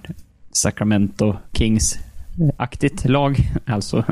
[0.51, 3.37] Sacramento Kings-aktigt lag.
[3.65, 4.05] Alltså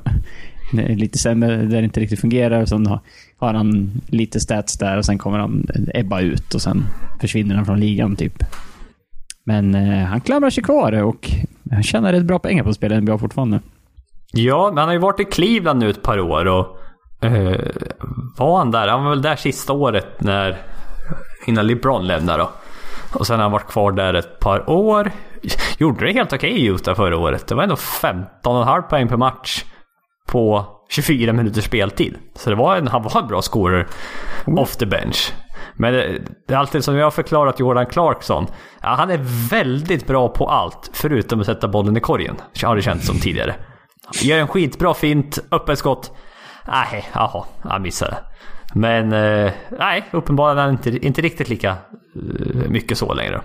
[0.73, 2.61] lite sämre, där det inte riktigt fungerar.
[2.61, 2.99] Och sen har,
[3.37, 6.83] har han lite stats där och sen kommer han ebba ut och sen
[7.21, 8.43] försvinner han från ligan typ.
[9.43, 11.31] Men eh, han klamrar sig kvar och
[11.71, 13.59] han tjänar rätt bra pengar på att spela NBA fortfarande.
[14.35, 16.77] Ja, men han har ju varit i Cleveland nu ett par år och
[17.25, 17.59] eh,
[18.37, 18.87] var han där?
[18.87, 20.57] Han var väl där sista året när
[21.45, 22.49] innan LeBron lämnade då.
[23.19, 25.11] Och sen har han varit kvar där ett par år.
[25.77, 27.47] Gjorde det helt okej i Utah förra året.
[27.47, 29.63] Det var ändå 15,5 poäng per match
[30.27, 32.17] på 24 minuters speltid.
[32.35, 33.87] Så det var en, han var en bra scorer
[34.45, 35.33] off the bench.
[35.75, 38.47] Men det, det är alltid som jag har förklarat Jordan Clarkson.
[38.81, 42.35] Ja, han är väldigt bra på allt förutom att sätta bollen i korgen.
[42.63, 43.55] Har det känts som tidigare.
[44.21, 46.11] Gör en skitbra fint, öppet skott.
[46.67, 48.17] Nej, jaha, han missade.
[48.73, 53.41] Men eh, nej, uppenbarligen är inte, inte riktigt lika eh, mycket så längre.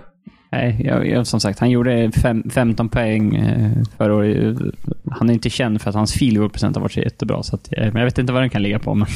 [0.51, 4.57] Nej, jag, jag, som sagt, han gjorde fem, 15 poäng eh, förra året.
[5.11, 7.43] Han är inte känd för att hans field procent har varit så jättebra.
[7.43, 8.93] Så att, men jag vet inte vad den kan ligga på.
[8.95, 9.07] Men,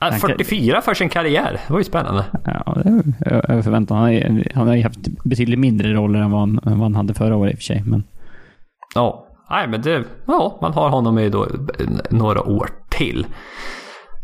[0.00, 1.60] Ja, Han kan- 44 för sin karriär.
[1.66, 2.24] Det var ju spännande.
[2.44, 3.96] ja, det över förväntan.
[3.98, 7.36] Han, han har ju haft betydligt mindre roller än vad han, vad han hade förra
[7.36, 7.82] året i och för sig.
[7.86, 8.04] Men,
[8.94, 10.04] Ja, nej men det...
[10.26, 11.46] Ja, man har honom i då
[12.10, 13.26] några år till.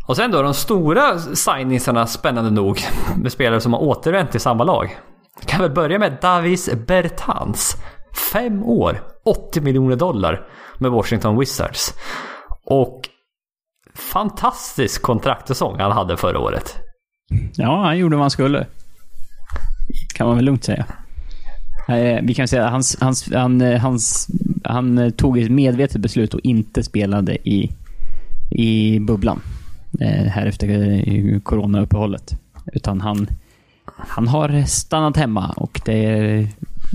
[0.07, 2.79] Och sen då de stora signingsarna, spännande nog,
[3.17, 4.97] med spelare som har återvänt till samma lag.
[5.45, 7.75] Kan väl börja med Davis Bertans.
[8.33, 10.47] Fem år, 80 miljoner dollar
[10.77, 11.93] med Washington Wizards.
[12.65, 13.09] Och
[13.95, 16.75] fantastisk kontraktsäsong han hade förra året.
[17.55, 18.67] ja, han gjorde vad han skulle.
[20.15, 20.85] Kan man väl lugnt säga.
[21.87, 24.27] Eh, vi kan säga att hans, hans, han, eh, hans,
[24.63, 27.71] han eh, tog ett medvetet beslut och inte spelade i,
[28.51, 29.41] i bubblan.
[30.27, 32.33] Här efter coronauppehållet.
[32.73, 33.27] Utan han,
[33.85, 36.47] han har stannat hemma och det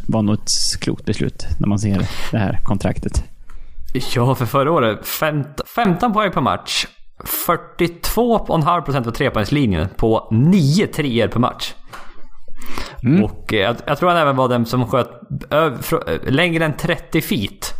[0.08, 3.24] var nog ett klokt beslut när man ser det här kontraktet.
[4.14, 6.86] Ja, för förra året 15, 15 poäng per match.
[7.46, 11.74] 42,5% på trepoängslinjen på 9 treor per match.
[13.04, 13.24] Mm.
[13.24, 15.10] Och eh, jag, jag tror han även var den som sköt
[15.50, 17.74] ö, fr- eh, längre än 30 feet.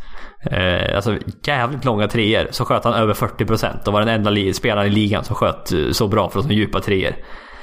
[0.51, 1.17] Eh, alltså
[1.47, 2.47] jävligt långa treor.
[2.51, 5.73] Så sköt han över 40% och var den enda li- spelaren i ligan som sköt
[5.73, 7.15] eh, så bra från så djupa treor.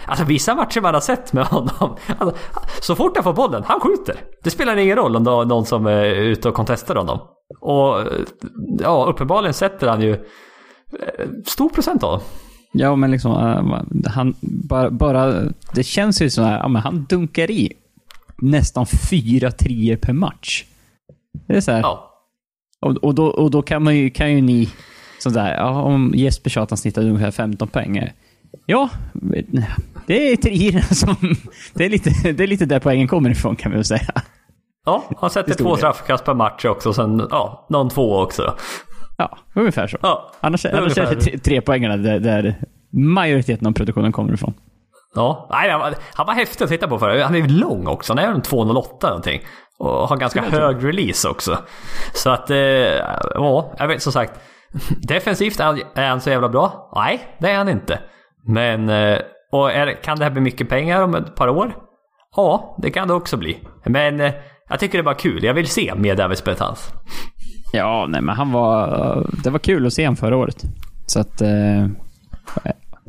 [0.07, 1.97] Alltså vissa matcher man har sett med honom.
[2.19, 2.37] Alltså,
[2.81, 4.15] så fort han får bollen, han skjuter.
[4.43, 7.19] Det spelar ingen roll om det är någon som är ute och contestar honom.
[7.61, 7.99] Och
[8.79, 10.17] ja, uppenbarligen sätter han ju
[11.45, 12.21] stor procent av dem.
[12.77, 17.05] Ja, men liksom, eh, han bara, bara, det känns ju så här, ja, men han
[17.09, 17.73] dunkar i
[18.37, 20.63] nästan fyra treor per match.
[21.47, 22.11] Det är så här, Ja.
[22.81, 24.69] och, och, då, och då kan, man ju, kan ju ni,
[25.19, 28.09] sådär, ja, om Jesper sa att han snittade ungefär 15 poäng.
[28.65, 28.89] Ja,
[30.07, 31.15] det är treorna som,
[31.73, 34.13] det är, lite, det är lite där poängen kommer ifrån kan vi väl säga.
[34.85, 36.93] Ja, han sätter två straffkast per match också.
[36.93, 38.53] Sen ja, någon två också.
[39.17, 39.97] Ja, ungefär så.
[40.01, 41.01] Ja, Annars, annars ungefär.
[41.11, 42.55] är det tre, poängarna där, där
[42.93, 44.53] majoriteten av produktionen kommer ifrån.
[45.15, 48.13] Ja, nej, han, var, han var häftig att titta på för Han är lång också.
[48.13, 49.41] Han är väl 2,08 någonting.
[49.79, 51.57] Och har ganska hög release också.
[52.13, 54.39] Så att, eh, ja, jag vet som sagt.
[55.07, 56.91] Defensivt, är han- är så jävla bra?
[56.95, 57.99] Nej, det är han inte.
[58.47, 59.17] Men, eh,
[59.51, 61.75] och är, kan det här bli mycket pengar om ett par år?
[62.35, 63.57] Ja, det kan det också bli.
[63.85, 64.33] Men eh,
[64.69, 65.43] jag tycker det är bara kul.
[65.43, 66.89] Jag vill se mer Davis Bertans.
[67.75, 69.27] Ja, nej men han var...
[69.43, 70.63] Det var kul att se honom förra året.
[71.05, 71.41] Så att...
[71.41, 71.87] Eh,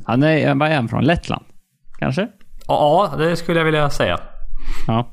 [0.04, 1.04] han är, vad är från?
[1.04, 1.44] Lettland?
[1.98, 2.28] Kanske?
[2.68, 4.20] Ja, det skulle jag vilja säga.
[4.86, 5.08] Ja.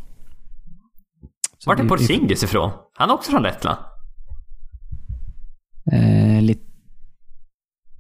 [1.58, 2.72] Så Vart är Porzingis ifrån?
[2.94, 3.78] Han är också från Lettland.
[5.92, 6.64] Eh, lite...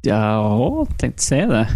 [0.01, 1.67] Ja, tänkte säga det.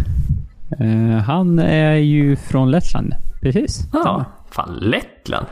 [0.84, 3.14] Eh, han är ju från Lettland.
[3.42, 3.88] Precis.
[3.92, 5.46] Ja, fan Lettland.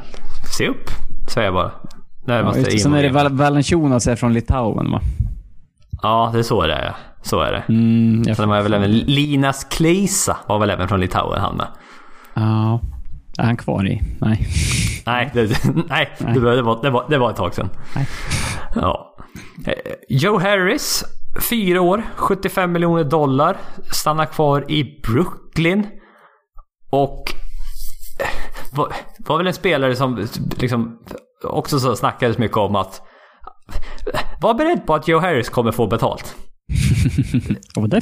[0.58, 0.90] Se upp,
[1.28, 1.72] säger jag bara.
[2.26, 3.08] Där Ja, Sen är det.
[3.08, 5.00] Val- Valenciunas är från Litauen va?
[6.02, 6.94] Ja, det är så det är.
[7.22, 7.64] Så är det.
[7.68, 11.56] Mm, jag Sen var jag väl även Linas Kleisa var väl även från Litauen han
[11.56, 11.66] med.
[12.34, 12.80] Ja.
[13.38, 14.02] Är han kvar i?
[14.20, 14.46] Nej.
[15.06, 17.68] Nej, det, nej, Det, var, det, var, det, var, det var ett tag sedan.
[17.96, 18.06] Nej.
[18.74, 19.16] Ja.
[19.66, 19.72] Eh,
[20.08, 21.04] Joe Harris,
[21.50, 23.56] fyra år, 75 miljoner dollar.
[23.92, 25.86] Stannar kvar i Brooklyn.
[26.90, 27.22] Och
[28.20, 28.28] eh,
[28.76, 30.26] var, var väl en spelare som
[30.60, 30.98] liksom
[31.46, 33.02] också så snackades mycket om att
[34.40, 36.36] var beredd på att Joe Harris kommer få betalt.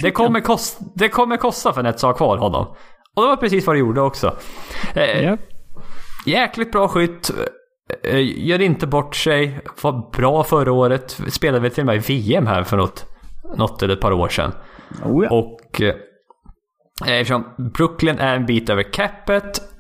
[0.01, 2.67] Det kommer, kost, det kommer kosta för Nets att ha kvar honom.
[3.17, 4.37] Och det var precis vad det gjorde också.
[4.95, 5.25] Eh.
[5.25, 5.37] Ja.
[6.27, 7.31] Jäkligt bra skytt.
[8.03, 9.61] Eh, Gör inte bort sig.
[9.83, 11.21] Var bra förra året.
[11.29, 13.07] Spelade väl till och med i VM här för något,
[13.57, 14.53] något eller ett par år sedan.
[15.05, 15.31] Oh, ja.
[15.31, 15.95] Och eh,
[17.07, 19.74] eftersom Brooklyn är en bit över capet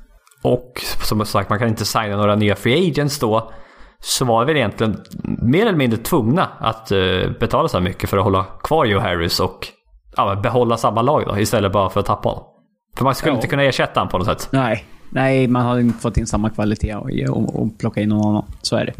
[0.44, 3.52] och som sagt man kan inte signa några nya free agents då.
[4.00, 4.96] Så var vi väl egentligen
[5.42, 6.98] mer eller mindre tvungna att eh,
[7.40, 9.66] betala så här mycket för att hålla kvar Joe Harris och
[10.16, 12.44] ja, behålla samma lag då istället bara för att tappa honom.
[12.96, 13.36] För man skulle Ja.
[13.36, 14.48] inte kunna ersätta honom på något sätt.
[14.52, 14.84] Nej.
[15.10, 18.44] Nej, man har inte fått in samma kvalitet och, och, och plocka in någon annan.
[18.62, 18.92] Så är det.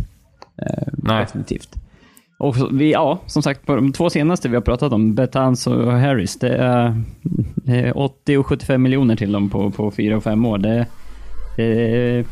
[0.62, 1.20] Eh, Nej.
[1.24, 1.68] Definitivt.
[2.38, 5.92] Och vi, ja, som sagt, på de två senaste vi har pratat om, Betans och
[5.92, 7.02] Harris, det är,
[7.54, 10.58] det är 80 och 75 miljoner till dem på, på fyra och fem år.
[10.58, 10.86] Det,
[11.56, 12.24] det,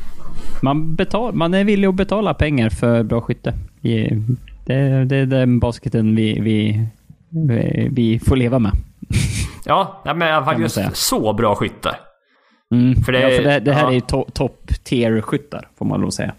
[0.63, 3.55] man, betal, man är villig att betala pengar för bra skytte.
[4.65, 6.87] Det, det är den basketen vi, vi,
[7.91, 8.73] vi, får leva med.
[9.65, 10.91] Ja, men säga.
[10.93, 12.01] så bra skyttar.
[12.75, 12.95] Mm.
[12.95, 13.89] För det- ja, för det, det här ja.
[13.89, 16.33] är ju to, top tier-skyttar, får man lov säga.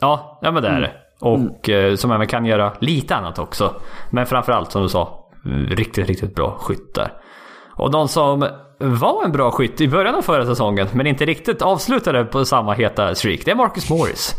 [0.00, 0.82] Ja, ja men det är Mm.
[0.82, 0.92] det.
[1.20, 3.74] Och eh, som även kan göra lite annat också.
[4.10, 5.28] Men framförallt som du sa,
[5.68, 7.12] riktigt, riktigt bra skyttar.
[7.76, 8.48] Och de som
[8.78, 12.72] var en bra skytt i början av förra säsongen, men inte riktigt avslutade på samma
[12.72, 13.40] heta streak.
[13.44, 14.34] Det är Marcus Morris.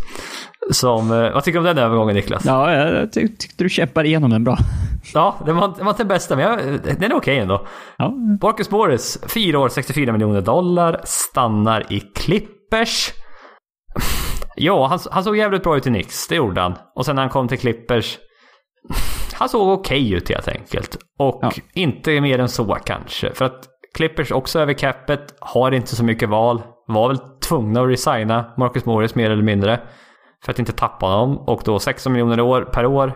[0.71, 2.45] Som, eh, vad tycker du om den övergången Niklas?
[2.45, 4.57] Ja, jag ty tyckte du kämpade igenom den bra.
[5.13, 6.59] Ja, det var, det var inte den bästa, men jag,
[6.99, 7.67] den är okej ändå.
[7.97, 8.13] Ja.
[8.41, 13.11] Marcus Morris, 4 år, 64 miljoner dollar, stannar i Clippers.
[14.55, 16.75] Ja, han, han såg jävligt bra ut i Knicks, det gjorde han.
[16.95, 18.17] Och sen när han kom till Clippers,
[19.33, 20.97] han såg okej ut helt enkelt.
[21.19, 21.51] Och Ja.
[21.73, 23.33] inte mer än så kanske.
[23.33, 26.61] För att Clippers också över capet, har inte så mycket val.
[26.87, 27.17] Var väl
[27.47, 29.79] tvungna att resigna Marcus Morris mer eller mindre.
[30.45, 31.37] För att inte tappa honom.
[31.37, 33.13] Och då 16 miljoner år, per år.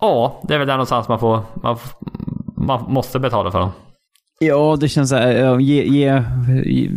[0.00, 1.40] Ja, det är väl där någonstans man får...
[1.62, 1.76] Man,
[2.56, 3.70] man måste betala för dem.
[4.38, 6.22] Ja, det känns så här, ge, ge,
[6.64, 6.90] ge,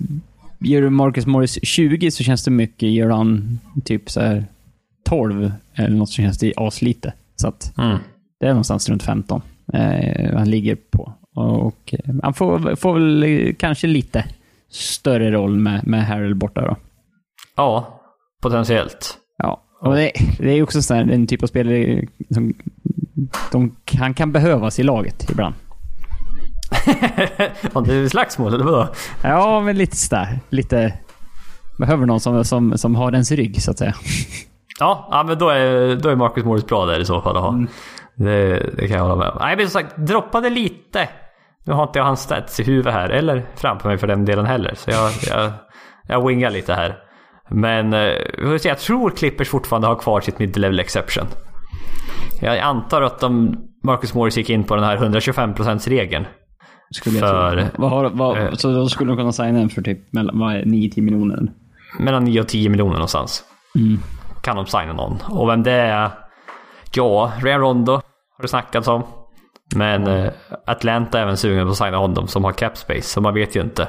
[0.60, 2.90] ger du Marcus Morris 20 så känns det mycket.
[2.90, 4.46] Ger han typ så här
[5.10, 7.14] 12 eller något så känns det aslite.
[7.36, 7.98] Så att Mm.
[8.40, 9.42] det är någonstans runt 15
[9.74, 11.14] eh, han ligger på.
[11.38, 14.26] Och eh, han får, får väl eh, kanske lite
[14.70, 16.76] större roll med, med Harold borta då.
[17.56, 18.02] Ja,
[18.42, 19.18] potentiellt.
[19.38, 22.54] Ja, och det, det är också så här, en typ av spelare som
[23.52, 25.56] de, han kan behövas i laget ibland.
[27.74, 28.88] Om det är slagsmål eller vadå?
[29.24, 30.40] Ja, men lite sådär.
[30.50, 30.94] Lite...
[31.80, 33.94] Behöver någon som, som, som har ens rygg, så att säga.
[34.80, 37.44] Ja, ja men då är, då är Marcus Morris bra där i så fall att
[37.44, 37.66] ha.
[38.16, 39.38] Det, det kan jag hålla med om.
[39.40, 41.10] Nej men som sagt, droppade lite.
[41.68, 44.46] Nu har inte jag hans stats i huvudet här, eller framför mig för den delen
[44.46, 44.74] heller.
[44.76, 45.52] Så jag, jag,
[46.08, 46.98] jag wingar lite här.
[47.50, 48.14] Men eh,
[48.64, 51.28] jag tror Clippers fortfarande har kvar sitt mid-level exception.
[52.42, 56.26] Jag antar att de, Marcus Morris gick in på den här 125%-regeln.
[56.92, 57.66] Skulle jag För- tro.
[57.78, 60.54] Vad har, vad, eh, så då skulle de kunna signa en för typ mellan, vad
[60.54, 61.52] är det, 9-10 miljoner?
[62.00, 63.44] Mellan 9 och 10 miljoner någonstans.
[63.76, 64.00] Mm.
[64.42, 65.18] kan de signa någon.
[65.30, 66.10] Och vem det är?
[66.94, 69.04] Ja, Ryan Rondo har det snackats om.
[69.76, 70.32] Men eh,
[70.66, 73.56] Atlanta är även sugen på att signa honom som har cap space, så man vet
[73.56, 73.88] ju inte.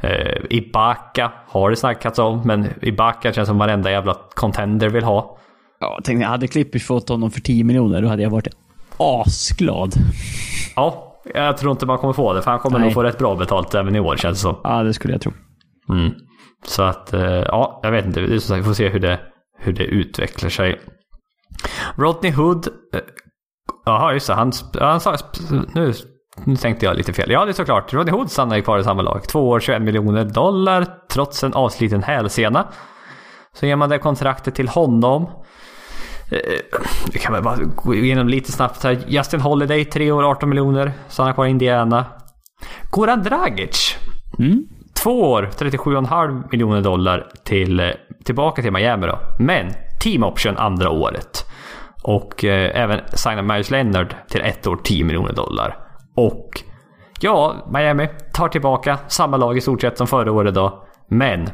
[0.00, 5.38] Eh, Ibaka har det snackats om, men Ibaka känns som varenda jävla contender vill ha.
[5.80, 8.48] Ja, tänkte jag hade Clippers fått honom för 10 miljoner, då hade jag varit
[8.96, 9.94] asglad.
[10.76, 12.86] Ja, jag tror inte man kommer få det, för han kommer Nej.
[12.86, 14.56] nog få rätt bra betalt även i år känns det som.
[14.64, 15.32] Ja, det skulle jag tro.
[15.88, 16.12] Mm.
[16.66, 18.20] Så att, eh, ja, jag vet inte.
[18.20, 19.20] Vi får se hur det,
[19.58, 20.80] hur det utvecklar sig.
[21.96, 22.68] Rodney Hood.
[23.84, 24.34] Jaha, just det.
[24.34, 25.16] Han, han sa...
[25.74, 25.92] Nu,
[26.44, 27.30] nu tänkte jag lite fel.
[27.30, 27.92] Ja, det är såklart.
[27.92, 29.22] Rodney Hood stannar ju kvar i samma lag.
[29.28, 30.86] Två år, 21 miljoner dollar.
[31.12, 32.66] Trots en avsliten hälsena.
[33.52, 35.22] Så ger man det kontraktet till honom.
[36.30, 36.38] Eh,
[37.12, 38.98] Vi kan väl bara gå igenom lite snabbt här.
[39.08, 40.92] Justin Holiday, tre år, 18 miljoner.
[41.08, 42.04] Stannar kvar i Indiana.
[42.90, 43.96] Goran Dragic.
[44.38, 44.64] Mm.
[45.02, 47.86] Två år, 37,5 miljoner dollar till, eh,
[48.24, 49.18] tillbaka till Miami då.
[49.38, 49.70] Men
[50.00, 51.44] team option andra året.
[52.04, 55.76] Och eh, även signa Myers Leonard till ett år, 10 miljoner dollar.
[56.16, 56.62] Och
[57.20, 60.84] ja, Miami tar tillbaka samma lag i stort sett som förra året då.
[61.08, 61.48] Men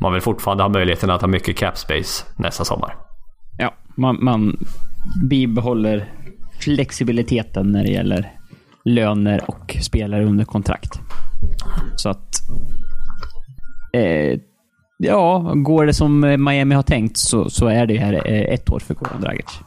[0.00, 2.96] man vill fortfarande ha möjligheten att ha mycket cap space nästa sommar.
[3.58, 4.56] Ja, man, man
[5.30, 6.12] bibehåller
[6.60, 8.32] flexibiliteten när det gäller
[8.84, 11.00] löner och spelare under kontrakt.
[11.96, 12.28] Så att...
[13.92, 14.38] Eh,
[14.98, 18.78] ja, går det som Miami har tänkt så, så är det här eh, ett år
[18.78, 19.60] för Goran Dragic.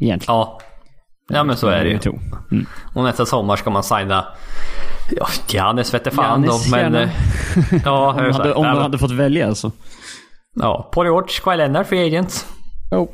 [0.00, 0.36] Egentligen.
[0.38, 0.60] Ja,
[1.28, 1.98] ja men så är det ju.
[2.52, 2.66] Mm.
[2.94, 4.26] Och nästa sommar ska man signa
[5.10, 6.80] Ja, Giannis vete fan Giannis, då, men...
[6.80, 7.02] gärna.
[7.02, 7.10] eh,
[7.84, 9.72] ja, Om, de hade, om de hade fått välja alltså.
[10.54, 12.46] Ja, Paul George, Kawhi Leonard, free agent.
[12.90, 13.08] Oh.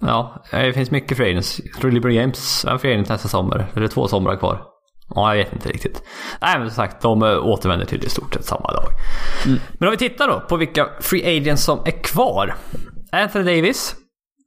[0.00, 1.60] Ja, det finns mycket free agents.
[1.64, 3.66] Jag tror LeBron James är free agent nästa sommar.
[3.74, 4.62] Eller två somrar kvar.
[5.14, 6.02] Ja, jag vet inte riktigt.
[6.40, 8.84] Nej, men som sagt, de eh, återvänder till i stort sett samma lag.
[9.78, 12.54] Men om vi tittar då på vilka free agents som är kvar.
[13.12, 13.94] Anthony Davis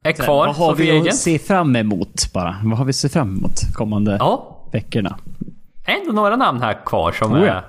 [0.04, 2.56] är kvar Vad har vi att se fram emot bara?
[2.64, 5.18] Vad har vi att se fram emot kommande Ja, veckorna?
[5.84, 7.62] ändå några namn här kvar som Oh, är...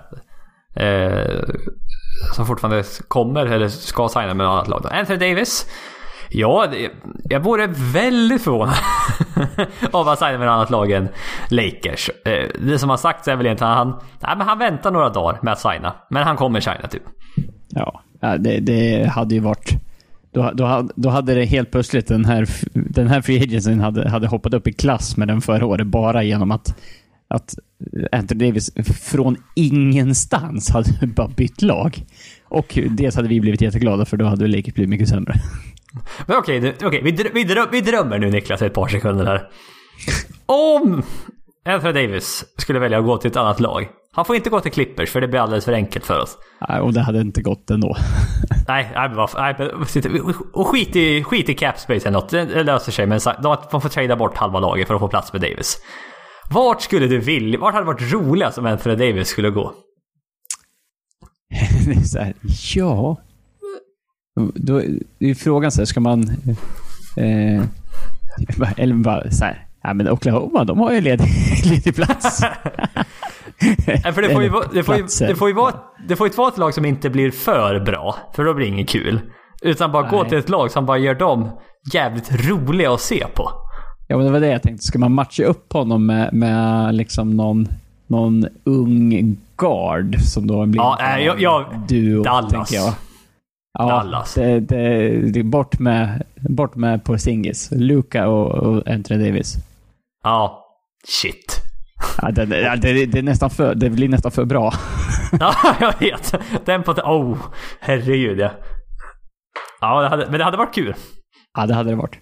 [0.75, 1.43] Eh,
[2.35, 4.81] som fortfarande kommer eller ska signa med något annat lag.
[4.83, 4.89] Då.
[4.89, 5.65] Anthony Davis.
[6.29, 6.67] Ja,
[7.23, 8.75] jag vore väldigt förvånad
[9.91, 11.07] av att signa med något annat lag än
[11.49, 12.09] Lakers.
[12.25, 15.09] Eh, det som har sagts är väl egentligen att han, nej, men han väntar några
[15.09, 15.93] dagar med att signa.
[16.09, 17.03] Men han kommer signa typ.
[17.69, 19.73] Ja, ja det, det hade ju varit...
[20.33, 24.09] Då, då, hade- då hade det helt plötsligt den här, den här free agency hade,
[24.09, 26.79] hade hoppat upp i klass med den förra året bara genom att,
[27.27, 27.55] att
[28.11, 28.71] Anthony Davis
[29.01, 32.05] från ingenstans hade bara bytt lag.
[32.45, 35.33] Och dels hade vi blivit jätteglada för då hade Lakers blivit mycket sämre.
[36.27, 39.25] Men okej, okay, okay, vi, dröm, vi, dröm, vi drömmer nu Niklas ett par sekunder
[39.25, 39.41] här.
[40.45, 41.03] Om
[41.65, 43.89] Anthony Davis skulle välja att gå till ett annat lag.
[44.13, 46.37] Han får inte gå till Clippers för det blir alldeles för enkelt för oss.
[46.69, 47.97] Nej, Och det hade inte gått ändå.
[48.67, 50.21] Nej, nej, varför- nej
[50.53, 52.29] och skit i, skit i cap space eller något.
[52.29, 53.05] Det löser sig.
[53.07, 55.77] Men de de får trada bort halva laget för att få plats med Davis.
[56.51, 57.59] Vart skulle du vilja...
[57.59, 59.73] Vart hade det varit roligast om Anthony Davis skulle gå?
[61.85, 62.33] det är så här,
[62.75, 63.17] ja.
[64.55, 64.81] Då
[65.19, 66.23] är frågan så här, ska man...
[67.17, 67.63] Eh,
[68.77, 71.27] eller bara så här, ja men Oklahoma, de har ju ledig,
[71.65, 72.41] ledig plats.
[73.87, 75.73] Nej, för det får, ju, vara- det, får ju, det, får ju vara,
[76.07, 78.65] det får ju inte vara ett lag som inte blir för bra, för då blir
[78.65, 79.19] det inget kul.
[79.61, 80.29] Utan bara gå Nej.
[80.29, 81.49] till ett lag som bara gör dem
[81.93, 83.49] jävligt roliga att se på.
[84.07, 84.85] Ja, men det var det jag tänkte.
[84.85, 87.67] Ska man matcha upp honom med, med liksom någon,
[88.07, 92.51] någon ung guard som då blir Ja, nej, jag- jag- duo, Dallas.
[92.51, 92.93] tänker jag.
[93.79, 94.33] Ja, Dallas.
[94.33, 97.69] Det, det, det är bort med, bort med Porzingis.
[97.71, 99.55] Luka och, och Anthony Davis.
[100.23, 100.65] Ja,
[101.07, 101.61] shit.
[102.21, 104.73] Ja, det, det, det, det, är nästan för, det blir nästan för bra.
[105.39, 106.35] Ja, jag vet.
[106.65, 106.91] Den på...
[106.91, 107.37] Oh,
[107.79, 108.51] herregud ja.
[109.81, 110.93] Ja, det hade, men det hade varit kul.
[111.57, 112.19] Ja, det hade det varit.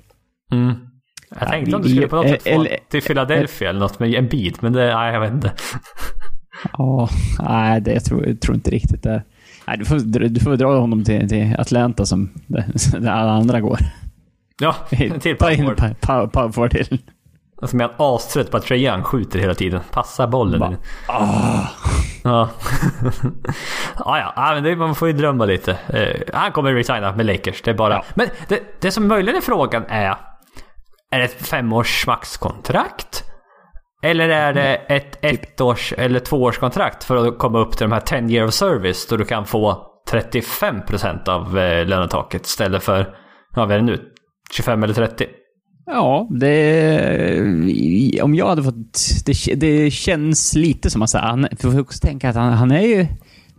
[0.52, 0.74] Mm.
[1.30, 4.00] Jag Ja, tänkte om du skulle på något sätt få eller- till Philadelphia eller något
[4.00, 4.96] med en bit, men det...
[4.96, 5.52] Nej, jag vet inte.
[6.78, 9.24] Ja, nej, det, jag, tror, jag tror inte riktigt det.
[9.68, 9.96] Nej, du, får,
[10.30, 13.80] du får dra honom till, till Atlanta som där alla andra går.
[14.62, 15.76] Ja, till Ta in
[16.32, 17.00] power till.
[17.62, 19.82] Alltså, jag är astrött på att Trae Young skjuter hela tiden.
[19.92, 20.60] Passa bollen.
[20.60, 20.76] Bara,
[21.08, 21.68] ah.
[22.24, 22.50] Ja.
[24.00, 24.34] ja, ja.
[24.36, 25.72] ja men det, man får ju drömma lite.
[25.88, 27.62] Eh, han kommer resigna med Lakers.
[27.62, 27.94] Det är bara...
[27.94, 28.04] Ja.
[28.14, 30.16] Men det, det som möjligen är frågan är...
[31.12, 33.24] Är det ett femårs maxkontrakt?
[34.04, 38.30] Eller är det ett ettårs eller tvåårskontrakt för att komma upp till de här 10
[38.30, 43.16] year of service då du kan få 35% av eh, lönetaket istället för,
[43.56, 44.00] ja vad är det nu?
[44.52, 45.28] 25 eller 30?
[45.92, 48.22] Ja, det...
[48.22, 49.00] Om jag hade fått...
[49.26, 52.72] Det, det känns lite som att säga, han, för får också tänka att han, han
[52.72, 53.08] är ju...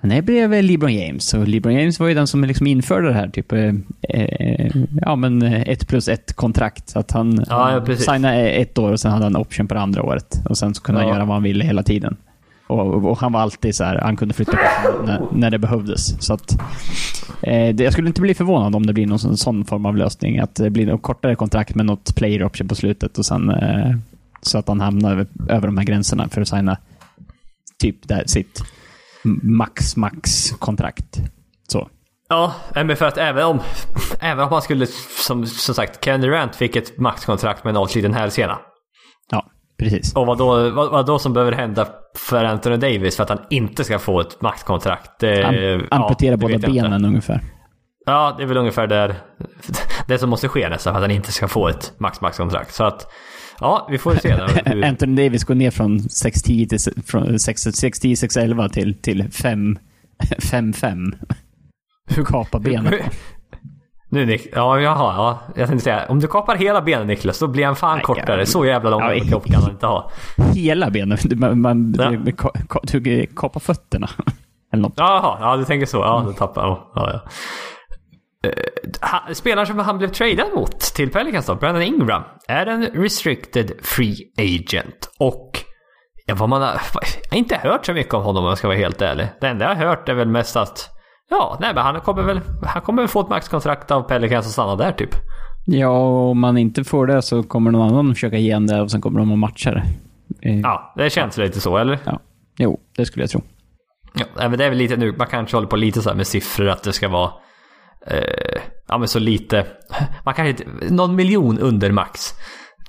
[0.03, 3.15] Han är bredvid LeBron James och LeBron James var ju den som liksom införde det
[3.15, 3.53] här typ...
[3.53, 3.75] Eh,
[4.09, 6.97] eh, ja men ett plus ett kontrakt.
[6.97, 9.81] Att han, Ja, ja, han signade ett år och sen hade han option på det
[9.81, 10.43] andra året.
[10.49, 11.15] Och sen så kunde han Ja.
[11.15, 12.17] göra vad han ville hela tiden.
[12.71, 15.59] Och, och han var alltid så här, han kunde flytta på sig när, när det
[15.59, 16.27] behövdes.
[16.27, 16.53] Så att,
[17.43, 19.97] eh, det, jag skulle inte bli förvånad om det blir någon sån, sån form av
[19.97, 20.39] lösning.
[20.39, 23.97] Att det blir något kortare kontrakt med något player option på slutet och sen eh,
[24.43, 26.77] så att han hamnar över, över de här gränserna för att signa
[27.79, 28.63] typ där, sitt
[29.43, 31.21] max max kontrakt.
[31.69, 31.89] Så.
[32.29, 33.61] Ja, eh, men för att även om,
[34.21, 34.87] även om man skulle,
[35.27, 38.59] som, som sagt, Kenny Durant fick ett maxkontrakt med en avsliten hälsena.
[39.81, 40.15] Ja, precis.
[40.15, 43.41] Och vad då, vad, vad då som behöver hända för Anthony Davis för att han
[43.51, 45.11] inte ska få ett maxkontrakt?
[45.21, 46.71] Det, Am, ja, amputera det båda jag inte.
[46.73, 47.41] benen ungefär.
[48.07, 49.15] Ja, det är väl ungefär där
[50.07, 52.75] det som måste ske nästan för att han inte ska få ett max-max-kontrakt.
[52.75, 53.07] Så att,
[53.61, 54.37] ja, vi får se.
[54.37, 59.31] Då, hur, Anthony Davis går ner från 6'10 till se- från 6'10, 6'11 till, till
[59.33, 59.79] 5
[60.39, 61.13] 5-5.
[62.11, 63.01] Hur kapar benet?
[64.11, 67.47] Nu Nick, ja, jaha, ja, jag tänkte säga, om du kapar hela benen Niklas, då
[67.49, 68.41] blir han fan Nej, kortare.
[68.41, 68.47] ja.
[68.47, 70.11] Så jävla lång Ja, kropp kan han inte ha.
[70.55, 71.21] Hela benet?
[71.31, 72.11] Du, man, man, Ja.
[72.11, 74.09] du, ka, ka, du kapar fötterna?
[74.73, 74.93] Eller något.
[74.97, 75.97] Jaha, ja du tänker så.
[75.97, 76.79] Ja, då tappar jag.
[76.95, 77.21] Ja, ja.
[79.03, 83.73] Ha- Spelaren som han blev tradad mot till Pelicans då, Brandon Ingram, är en restricted
[83.83, 85.11] free agent.
[85.19, 85.51] Och
[86.27, 88.69] ja, vad man har, jag har inte hört så mycket om honom om jag ska
[88.69, 89.29] vara helt ärlig.
[89.41, 90.89] Det enda jag har hört är väl mest att
[91.31, 94.53] Ja, nej men han kommer väl, han kommer väl få ett maxkontrakt av Pelicans och
[94.53, 95.11] stanna där typ.
[95.67, 95.91] Ja,
[96.31, 99.01] om man inte får det så kommer någon annan försöka ge en det och sen
[99.01, 99.83] kommer de att matcha det.
[100.43, 101.99] Eh, Ja, det känns lite så, eller?
[102.05, 102.21] ja.
[102.59, 103.43] Jo, det skulle jag tro.
[104.15, 106.27] Ja, men det är väl lite nu, man kanske håller på lite så här med
[106.27, 107.31] siffror att det ska vara
[108.07, 109.67] eh, Ja men så lite,
[110.25, 110.65] man kanske inte,
[110.95, 112.35] någon miljon under max.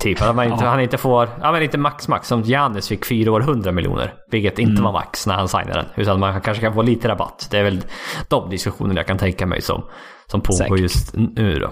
[0.02, 0.70] Typ att man inte, Ja.
[0.70, 4.14] han inte får, ja men inte max max som Giannis fick fyra år 100 miljoner.
[4.32, 4.84] Vilket inte Mm.
[4.84, 5.86] var max när han signade den.
[5.96, 7.48] Utan man kanske kan få lite rabatt.
[7.52, 7.82] Det är väl
[8.30, 9.84] de diskussionerna jag kan tänka mig som,
[10.28, 10.80] som pågår Säkert.
[10.80, 11.70] just nu då.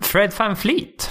[0.00, 1.10] Fred Van Fleet.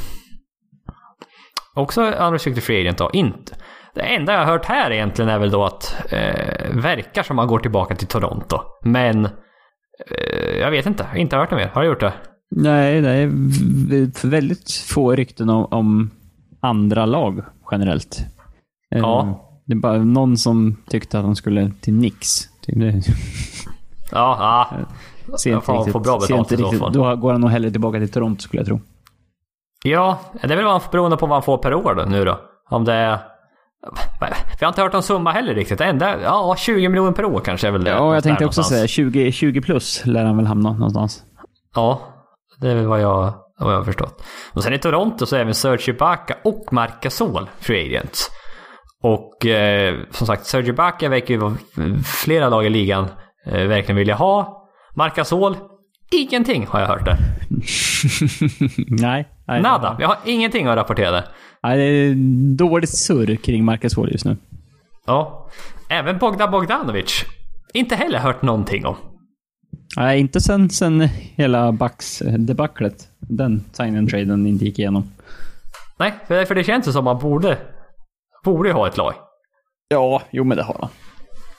[1.76, 3.10] Också unrestricted free agent då.
[3.14, 3.56] Inte.
[3.96, 7.48] Det enda jag har hört här egentligen är väl då att eh, verkar som han
[7.48, 8.58] går tillbaka till Toronto.
[8.86, 11.06] Men eh, jag vet inte.
[11.16, 11.68] Inte hört något mer.
[11.74, 12.14] Har du gjort det?
[12.56, 16.12] Nej, det är väldigt få rykten om, om
[16.62, 17.42] andra lag
[17.72, 18.20] generellt.
[18.96, 19.48] Eh, Ja.
[19.66, 22.28] Det är bara någon som tyckte att han skulle till Nix.
[22.68, 22.98] Ja,
[24.12, 24.70] ja.
[25.38, 26.80] Ser inte riktigt, får bra ser inte riktigt.
[26.94, 28.80] Då går han nog hellre tillbaka till Toronto skulle jag tro.
[29.84, 32.40] Ja, det är väl beroende på vad han får per år då, nu då.
[32.70, 33.20] Om det är...
[34.60, 35.82] Vi har inte hört någon summa heller riktigt.
[35.82, 37.90] Enda, ja 20 miljoner per år kanske är väl det.
[37.92, 38.80] Ja, jag tänkte också någonstans.
[38.80, 41.24] säga 20, 20 plus lär han väl hamna någonstans.
[41.76, 42.02] Ja,
[42.62, 43.34] det är väl vad jag,
[43.66, 44.24] vad jag har förstått.
[44.54, 48.30] Och sen i Toronto så är även Serge Ibaka och Marc Gasol free agents.
[49.04, 51.56] Och eh, som sagt, Serge Ibaka verkar ju vara
[52.24, 53.08] flera lag i ligan
[53.46, 54.68] eh, verkligen vilja ha.
[54.96, 55.56] Marc Gasol,
[56.12, 57.18] ingenting har jag hört där.
[58.88, 59.28] nej.
[59.48, 59.98] nej Nada.
[60.00, 61.26] Jag har ingenting att rapportera där.
[61.64, 62.16] Nej, det är
[62.56, 64.38] dåligt surr kring Marcus Wall just nu.
[65.06, 65.50] Ja.
[65.90, 67.26] Även Bogdan Bogdanovic.
[67.74, 68.96] Inte heller hört någonting om.
[69.98, 71.02] Nej, inte sen, sen
[71.36, 73.08] hela Bucks-debaclet.
[73.20, 75.12] Den sign-and-traden inte gick igenom.
[76.00, 77.58] Nej, för, för det känns ju som man borde,
[78.44, 79.14] borde ha ett lag.
[79.88, 80.90] Ja, jo men det har han.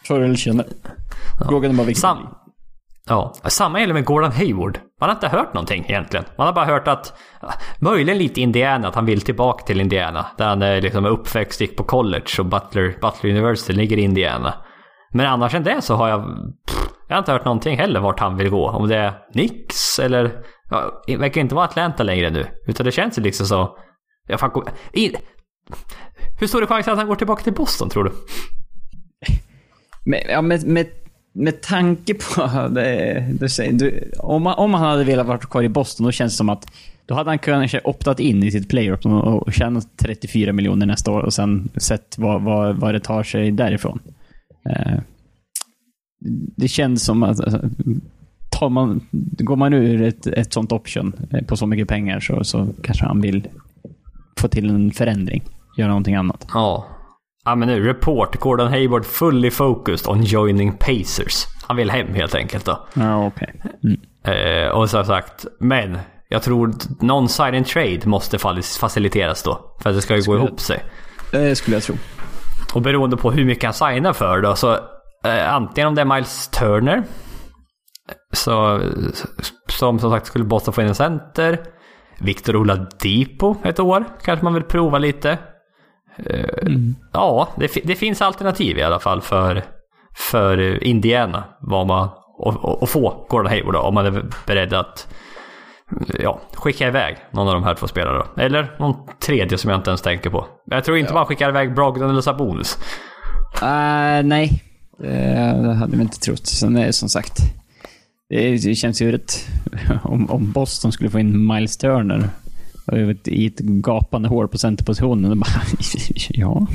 [0.05, 0.67] Förr eller senare.
[1.49, 2.01] Frågan är bara vilken.
[2.01, 2.19] Sam,
[3.07, 4.79] ja, samma gäller med Gordon Hayward.
[5.01, 6.25] Man har inte hört någonting egentligen.
[6.37, 7.19] Man har bara hört att,
[7.79, 10.27] möjligen lite Indiana, att han vill tillbaka till Indiana.
[10.39, 14.55] Där han är liksom uppväxt, gick på college och Butler, Butler University ligger i Indiana.
[15.11, 16.25] Men annars än det så har jag,
[16.67, 16.82] pff,
[17.13, 18.71] jag har inte hört någonting heller vart han vill gå.
[18.71, 20.31] Om det är Nix eller,
[20.71, 22.47] ja, det verkar inte vara Atlanta längre nu.
[22.67, 23.79] Utan det känns ju liksom så,
[24.29, 24.51] ja, fan,
[24.93, 25.13] i,
[26.41, 28.13] hur stor är chansen att han går tillbaka till Boston tror du?
[30.05, 30.87] Med, ja, med, med,
[31.35, 32.51] med tanke på...
[32.69, 36.33] Det, det, du, om, man, om han hade velat vara kvar i Boston, då känns
[36.33, 36.67] det som att
[37.07, 41.11] då hade han kanske optat in i sitt player och, och tjänat 34 miljoner nästa
[41.11, 44.01] år och sen sett vad, vad, vad det tar sig därifrån.
[44.71, 44.99] Eh,
[46.25, 47.61] Eh, det känns som att alltså,
[48.51, 49.01] tar man,
[49.39, 53.05] går man ur ett, ett sånt option eh, på så mycket pengar så, så kanske
[53.05, 53.49] han vill
[54.41, 55.43] få till en förändring.
[55.77, 56.47] Göra någonting annat.
[56.55, 56.87] Ja.
[57.45, 58.41] Ja men nu, report.
[58.41, 61.47] Gordon Hayward fully focused on joining Pacers.
[61.67, 62.87] Han vill hem helt enkelt då.
[62.95, 63.55] Ja, okej.
[63.59, 63.71] Okay.
[63.85, 64.65] Mm.
[64.65, 65.99] Eh, och som sagt, men
[66.29, 68.39] jag tror någon sign and trade måste
[68.81, 69.77] faciliteras då.
[69.83, 70.85] För att det ska ju gå ihop sig.
[71.33, 71.95] Det skulle jag tro.
[72.75, 74.79] Och beroende på hur mycket han signar för då, så eh,
[75.31, 77.03] antingen om det är Miles Turner.
[78.33, 78.81] Så,
[79.69, 81.59] som som sagt skulle Boston få in en center.
[82.19, 85.39] Victor Oladipo ett år kanske man vill prova lite.
[86.63, 86.95] Mm.
[87.13, 89.63] Ja, det, det, finns alternativ i alla fall för,
[90.17, 91.45] för Indiana.
[91.61, 92.09] Vad man,
[92.39, 95.15] och, och, och få Gordon Hayward då, om man är beredd att
[96.19, 98.27] ja, skicka iväg någon av de här två spelarna.
[98.37, 100.47] Eller någon tredje som jag inte ens tänker på.
[100.65, 101.15] Jag tror inte ja.
[101.15, 102.79] man skickar iväg Brogdon eller Sabonis.
[103.63, 104.63] Uh, nej,
[105.03, 106.47] Eh, det hade vi inte trott.
[106.47, 107.39] Sen är det som sagt,
[108.29, 109.49] det känns ju rätt...
[110.03, 112.31] Om, om Boston skulle få in Miles Turner
[113.25, 115.41] i ett gapande hål på centerpositionen.
[115.41, 115.63] Bara,
[116.29, 116.67] ja,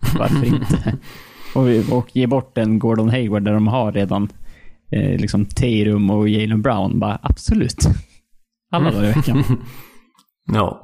[0.18, 0.96] varför inte?
[1.54, 4.28] Och, och ge bort en Gordon Hayward där de har redan
[4.90, 6.98] eh, liksom Tatum och Jalen Brown.
[6.98, 7.78] Bara absolut.
[8.72, 9.44] Alla dagar i veckan.
[10.52, 10.83] ja.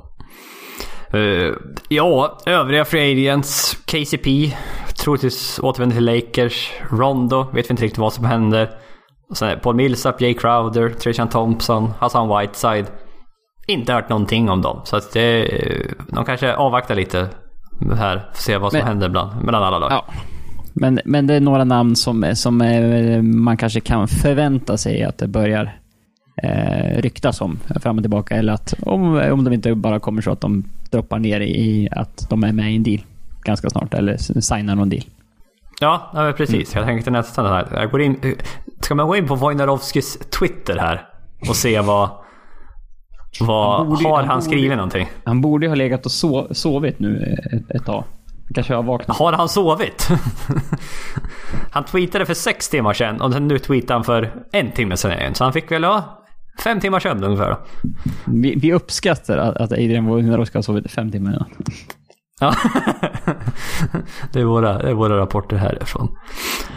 [1.14, 1.54] Uh,
[1.88, 3.76] ja, övriga free agents.
[3.86, 4.52] KCP.
[5.04, 6.72] Troligtvis återvänder till Lakers.
[6.90, 7.46] Rondo.
[7.52, 8.70] Vet vi inte riktigt vad som händer.
[9.34, 12.86] sen Paul Millsap, Jay Crowder, Trishan Thompson, Hassan Whiteside.
[13.66, 14.80] Inte hört någonting om dem.
[14.84, 15.48] Så att det,
[16.08, 17.28] de kanske avvaktar lite
[17.96, 18.30] här.
[18.34, 19.92] Får se vad som men, händer bland, mellan alla lag.
[19.92, 20.04] Ja.
[20.74, 25.18] Men, men det är några namn som, som är, man kanske kan förvänta sig att
[25.18, 25.78] det börjar
[26.42, 28.36] eh, ryktas om fram och tillbaka.
[28.36, 32.26] Eller att om, om de inte bara kommer så att de droppar ner i att
[32.30, 33.00] de är med i en deal
[33.42, 33.94] ganska snart.
[33.94, 35.04] Eller signar någon deal.
[35.80, 36.74] Ja, ja precis.
[36.74, 36.80] Mm.
[36.80, 37.68] Jag tänkte nästan här.
[37.72, 38.36] Jag går in,
[38.80, 41.08] ska man gå in på Wojnarowskis Twitter här
[41.48, 42.10] och se vad
[43.40, 45.10] vad, borde, har han, han skrivit borde, någonting?
[45.24, 48.04] Han borde ha legat och sov, sovit nu ett, ett tag.
[48.54, 49.16] Kanske har vaknat.
[49.16, 50.08] Har han sovit?
[51.70, 55.34] han tweetade för sex timmar sedan och nu tweetar han för en timme sedan igen.
[55.34, 56.19] Så han fick väl ha
[56.62, 57.56] fem timmar sömn ungefär.
[58.26, 61.50] Vi, vi uppskattar att Adrian Wojnarowski har sovit fem timmar innan.
[62.40, 62.54] Ja.
[64.32, 66.16] det, är våra, det är våra rapporter härifrån.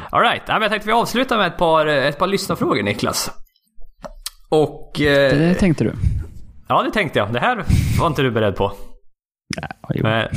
[0.09, 3.31] Alright, jag tänkte vi avslutar med ett par, ett par lyssnarfrågor Niklas.
[4.49, 5.01] Och...
[5.01, 5.93] Eh, det tänkte du?
[6.67, 7.34] Ja, det tänkte jag.
[7.34, 7.63] Det här
[7.99, 8.71] var inte du beredd på.
[9.61, 10.27] Ja, Men,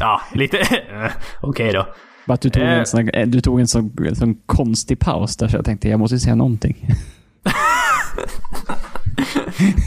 [0.00, 0.56] ja lite...
[0.62, 1.10] Okej
[1.42, 1.86] okay då.
[2.26, 2.84] Bara att du tog en, eh.
[2.84, 6.34] sån, du tog en sån, sån konstig paus där så jag tänkte jag måste säga
[6.34, 6.88] någonting.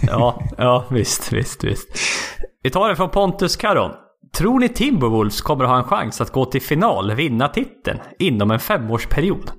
[0.07, 1.87] ja, ja visst, visst, visst.
[2.63, 3.91] Vi tar det från Pontus Caron.
[4.37, 8.51] Tror ni Timberwolves kommer att ha en chans att gå till final, vinna titeln, inom
[8.51, 9.51] en femårsperiod?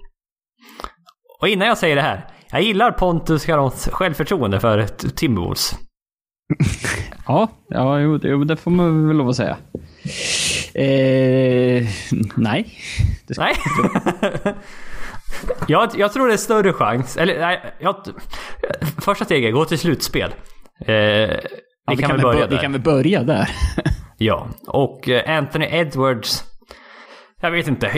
[1.40, 2.26] Och innan jag säger det här.
[2.50, 5.74] Jag gillar Pontus Carons självförtroende för Timberwolves.
[7.26, 9.56] ja, ja jo, det, det får man väl lov att säga.
[10.74, 11.86] Eh,
[12.36, 12.78] nej.
[13.28, 13.54] nej.
[15.66, 17.16] jag, jag tror det är större chans.
[17.16, 17.96] Eller nej, jag,
[18.98, 20.34] första steget, gå till slutspel.
[20.80, 21.36] Eh, vi,
[21.86, 22.56] ja, kan, kan väl börja där.
[22.56, 23.48] Vi kan väl börja där.
[24.18, 26.44] ja, och eh, Anthony Edwards.
[27.40, 27.90] Jag vet inte.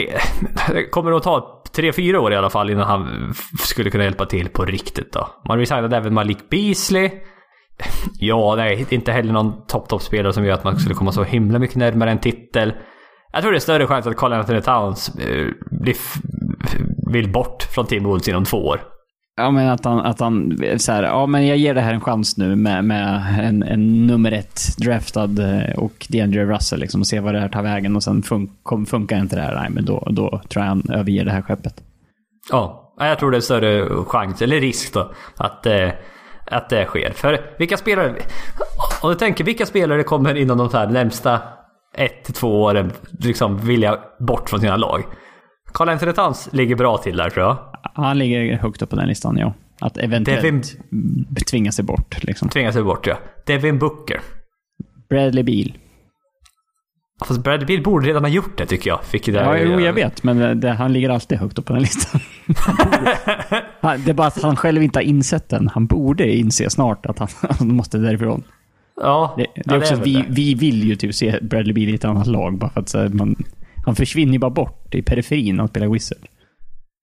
[0.91, 4.49] Kommer att ta tre, fyra år i alla fall innan han skulle kunna hjälpa till
[4.49, 5.27] på riktigt då.
[5.47, 7.11] Man resignade även Malik Beasley.
[8.19, 11.75] Ja, nej, inte heller någon topp-topp-spelare som gör att man skulle komma så himla mycket
[11.75, 12.73] närmare en titel.
[13.33, 15.95] Jag tror det är större chans att Carl Anthony Towns eh, blir
[17.11, 18.81] vill bort från Tim Wolves inom två år.
[19.35, 22.01] Ja, men att han, att han så här, ja men jag ger det här en
[22.01, 27.07] chans nu med, med en, en nummer ett draftad eh, och DeAndre Russell liksom och
[27.07, 28.49] se vad det här tar vägen och sen fun,
[28.87, 31.83] funkar inte det här, nej men då, då tror jag han överger det här skeppet.
[32.51, 32.93] Ja.
[32.99, 35.89] jag tror det är större chans, eller risk då, att, eh,
[36.45, 37.11] att det sker.
[37.11, 38.15] För vilka spelare...
[39.01, 41.39] Om du tänker, vilka spelare kommer inom de här närmsta
[41.97, 45.03] ett till två åren liksom vilja bort från sina lag?
[45.73, 47.57] Karl Anthony Towns ligger bra till där tror jag.
[47.93, 49.53] Han ligger högt upp på den listan, ja.
[49.79, 52.23] Att eventuellt Devin- tvinga sig bort.
[52.23, 52.49] Liksom.
[52.49, 53.17] Tvingar sig bort ja.
[53.45, 54.19] Devin Booker.
[55.09, 55.73] Bradley Beal.
[57.25, 59.03] Fast Bradley Beal borde redan ha gjort det tycker jag.
[59.03, 60.23] Fick det Ja, jo, jag vet.
[60.23, 62.21] Men det, han ligger alltid högt upp på den listan.
[63.81, 65.67] Han- det är bara att han själv inte har insett den.
[65.67, 67.27] Han borde inse snart att han,
[67.59, 68.43] han måste därifrån.
[69.01, 70.25] Ja, Det, det ja, är också att väl vi, det.
[70.29, 72.57] vi vill ju typ se Bradley Beal i ett annat lag.
[72.57, 73.35] Bara för att så här, man,
[73.85, 76.17] han försvinner ju bara bort i periferin när han spelar Wizard.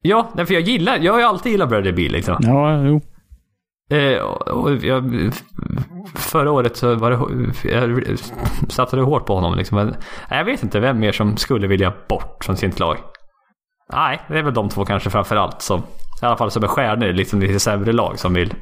[0.03, 0.99] Ja, nej, för jag gillar...
[0.99, 2.37] Jag har ju alltid gillat Bradley Beal liksom.
[2.41, 3.01] Ja, jo.
[3.91, 4.19] Eh,
[4.53, 5.33] och jag,
[6.15, 7.71] förra året så var det...
[7.71, 8.19] Jag
[8.69, 9.77] satsade hårt på honom liksom.
[9.77, 9.95] Men
[10.31, 12.97] jag vet inte vem mer som skulle vilja bort från sitt lag.
[13.93, 15.81] Nej, det är väl de två kanske framför allt som...
[16.23, 18.55] I alla fall som är stjärnor, liksom lite sämre lag som vill,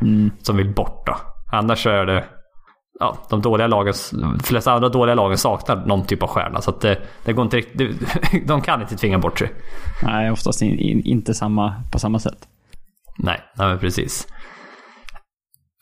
[0.42, 1.16] som vill bort då.
[1.52, 2.24] Annars så är det...
[2.99, 6.61] Ja, de dåliga lagen, de flesta andra dåliga lagen saknar någon typ av stjärna.
[6.61, 8.01] Så att det, det går inte riktigt...
[8.47, 9.53] De kan inte tvinga bort sig.
[10.03, 12.49] Nej, oftast in, in, inte samma, på samma sätt.
[13.18, 14.28] Nej, nej men precis.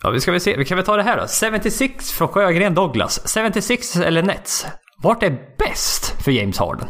[0.02, 0.56] Ja, vi ska väl se.
[0.56, 1.50] Vi kan väl ta det här då.
[1.50, 3.34] 76 från Sjögren Douglas.
[3.34, 4.66] 76 eller Nets?
[5.02, 6.88] Vart är bäst för James Harden?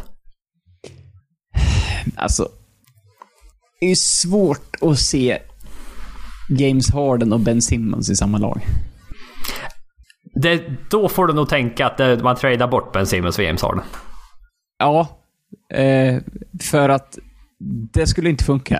[2.15, 2.47] Alltså,
[3.79, 5.41] det är svårt att se
[6.49, 8.61] James Harden och Ben Simmons i samma lag.
[10.35, 13.61] Det, då får du nog tänka att det, man tradar bort Ben Simmons för James
[13.61, 13.83] Harden.
[14.79, 15.07] Ja,
[15.73, 16.21] eh,
[16.61, 17.17] för att
[17.93, 18.79] det skulle inte funka.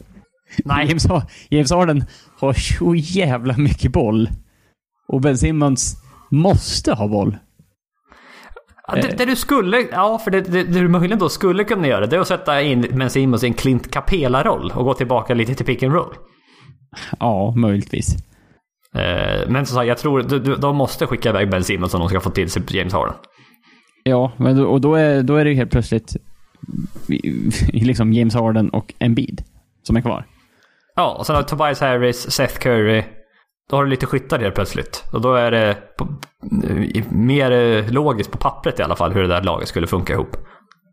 [0.64, 1.06] Nej, James,
[1.50, 2.04] James Harden
[2.38, 4.28] har så jävla mycket boll.
[5.08, 5.96] Och Ben Simmons
[6.30, 7.36] måste ha boll.
[8.86, 9.80] Ja, det, det du skulle...
[9.92, 12.62] Ja, för det, det, det du möjligen då skulle kunna göra det är att sätta
[12.62, 16.14] in Ben Simmons i en Clint Capela-roll och gå tillbaka lite till pick and roll.
[17.20, 18.16] Ja, möjligtvis.
[18.94, 20.22] Eh, men som sagt, jag tror
[20.56, 23.14] de, måste skicka iväg Ben Simmons om de ska få till sig James Harden.
[24.02, 26.16] Ja, men då, och då är, då är det helt plötsligt
[27.72, 29.42] liksom James Harden och Embiid
[29.82, 30.26] som är kvar.
[30.96, 33.02] Ja, och sen har Tobias Harris, Seth Curry.
[33.70, 35.04] Då har du lite skyttar helt plötsligt.
[35.12, 36.08] Och då är det på,
[37.10, 40.36] mer logiskt på pappret i alla fall hur det där laget skulle funka ihop.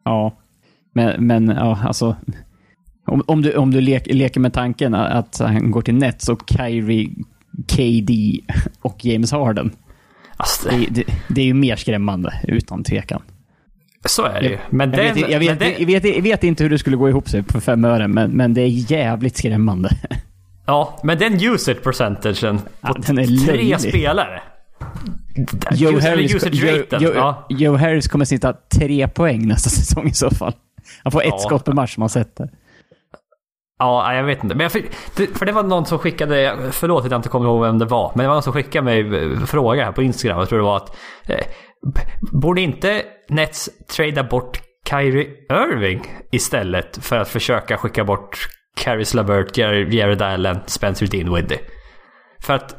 [0.04, 0.38] Ja,
[0.93, 2.16] men, men ja, alltså.
[3.08, 6.41] Om, om du, om du lek, leker med tanken att han går till Nets och
[6.49, 7.10] Kyrie,
[7.68, 8.39] KD
[8.82, 9.72] och James Harden.
[10.38, 13.22] Alltså, Det, det, det är ju mer skrämmande, utan tvekan.
[14.06, 14.58] så är det ju.
[14.70, 16.80] Men Jag, den, vet, jag, vet, men den, jag, vet, jag vet inte hur det
[16.80, 19.89] skulle gå ihop sig på fem öre, men, men det är jävligt skrämmande.
[20.66, 23.80] Ja, men den usage percentagen på Ja, den är tre löjlig.
[23.80, 24.41] spelare.
[25.72, 27.45] Joe Harris, Joe, Joe, ja.
[27.49, 30.54] Joe Harris kommer sitta tre poäng nästa säsong i så fall.
[31.04, 31.38] Han får ett Ja.
[31.38, 32.49] skott per match som han sätter.
[33.84, 34.56] Ja, jag vet inte.
[34.56, 34.82] Men jag, för,
[35.16, 37.86] det- för det var någon som skickade, förlåt att jag inte kommer ihåg vem det
[37.86, 39.00] var, men det var någon som skickade mig
[39.34, 40.40] en fråga här på Instagram.
[40.40, 41.46] Jag tror det var att, eh,
[42.32, 44.60] borde inte Nets trada bort
[44.90, 48.38] Kyrie Irving istället för att försöka skicka bort
[48.78, 51.60] Caris LeVert, Jared Allen, Spencer Dinwiddie?
[52.42, 52.74] För att,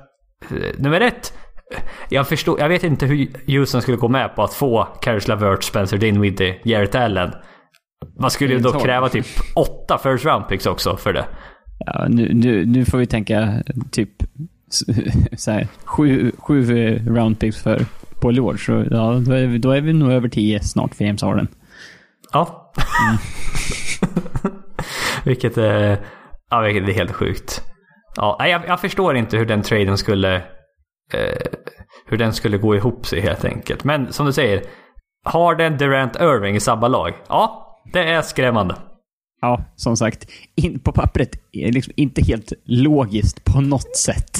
[0.51, 1.33] eh, nummer ett,
[1.75, 5.29] eh, jag, förstår, jag vet inte hur Houston skulle gå med på att få Caris
[5.29, 7.33] LeVert, Spencer Dinwiddie, Jared Allen.
[8.19, 9.23] Man skulle ju då kräva Harden.
[9.23, 11.25] typ åtta first round picks också för det.
[11.87, 14.11] Ja, nu, nu, nu får vi tänka typ
[15.37, 17.85] så här, sju, sju eh, round picks för
[18.21, 18.59] Paul George.
[18.59, 21.49] Så, ja, då, är vi, då är vi nog över tio snart för James Harden.
[22.33, 22.73] Ja.
[25.25, 25.99] vilket, är,
[26.51, 27.63] ja, vilket är helt sjukt.
[28.17, 30.37] Ja, jag, jag förstår inte hur den traden skulle
[31.13, 31.47] eh,
[32.07, 33.85] hur den skulle gå ihop sig helt enkelt.
[33.85, 34.63] Men som du säger,
[35.25, 37.15] har den Durant Irving i samma lag?
[37.29, 38.75] Ja, det är skrämmande.
[39.41, 44.39] Ja, som sagt, in, på pappret är liksom inte helt logiskt på något sätt.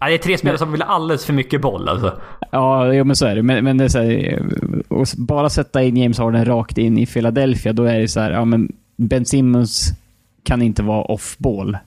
[0.00, 2.20] Ja, det är tre spelare som vill alldeles för mycket boll alltså.
[2.52, 3.42] Ja, jo, men så är det.
[3.42, 4.42] Men, men det är så här,
[4.88, 8.30] och bara sätta in James Harden rakt in i Philadelphia, då är det så här,
[8.30, 9.92] ja men Ben Simmons
[10.42, 11.78] kan inte vara off-ball.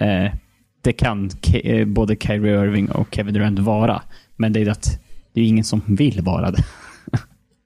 [0.00, 0.32] Eh,
[0.82, 4.02] det kan eh, både Kyrie Irving och Kevin Durant vara.
[4.36, 5.00] Men det är att
[5.32, 6.64] det är ingen som vill vara det.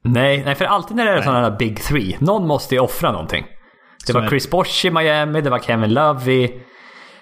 [0.04, 3.12] Nej, nej, för alltid när det är sådana här big three, någon måste ju offra
[3.12, 3.46] någonting.
[4.06, 4.28] Det Så var.
[4.28, 6.60] Chris Bosh i Miami, det var Kevin Love i,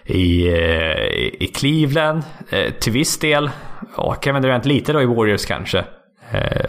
[0.05, 3.51] i, eh, i Cleveland eh, till viss del.
[3.97, 5.85] Och Kevin Durant lite då i Warriors kanske.
[6.31, 6.67] Eh,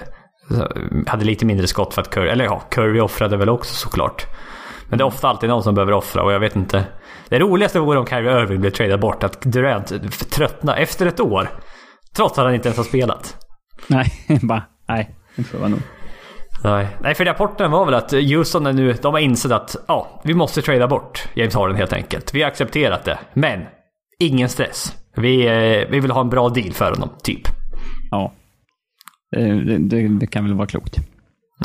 [1.07, 4.25] hade lite mindre skott för att Curry, eller ja, Curry offrade väl också såklart.
[4.89, 6.85] Men det är ofta alltid någon som behöver offra och jag vet inte.
[7.29, 9.93] Det roligaste vore om Kyrie Irving blev tradad bort, att Durant
[10.31, 11.49] tröttnar efter ett år.
[12.15, 13.35] Trots att han inte ens har spelat.
[13.87, 14.11] Nej,
[14.41, 15.79] bara, nej, det får vara nog.
[16.63, 16.87] Nej.
[17.01, 20.33] Nej, för rapporten var väl att Houston är nu, de har insett att ja, vi
[20.33, 22.33] måste trada bort James Harden helt enkelt.
[22.33, 23.19] Vi har accepterat det.
[23.33, 23.61] Men
[24.19, 24.95] ingen stress.
[25.15, 27.41] Vi, eh, vi vill ha en bra deal för honom, typ.
[28.11, 28.31] Ja.
[29.35, 30.95] Eh, Det, det, det kan väl vara klokt.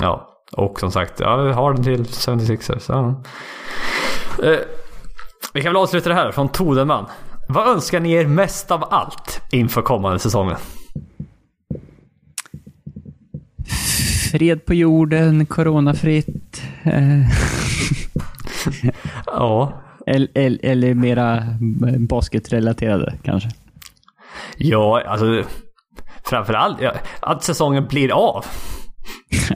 [0.00, 2.84] Ja, och som sagt, ja, vi har den till 76ers.
[2.88, 3.22] Ja.
[4.46, 4.58] Eh,
[5.52, 7.06] vi kan väl avsluta det här från Todeman.
[7.48, 10.56] Vad önskar ni er mest av allt inför kommande säsongen?
[14.32, 16.62] Fred på jorden, coronafritt.
[16.82, 17.20] Eh,
[19.26, 21.42] Ja, eller, eller, eller mera
[21.98, 23.48] basketrelaterade kanske.
[24.56, 25.42] ja alltså
[26.24, 28.44] framförallt ja, att säsongen blir av.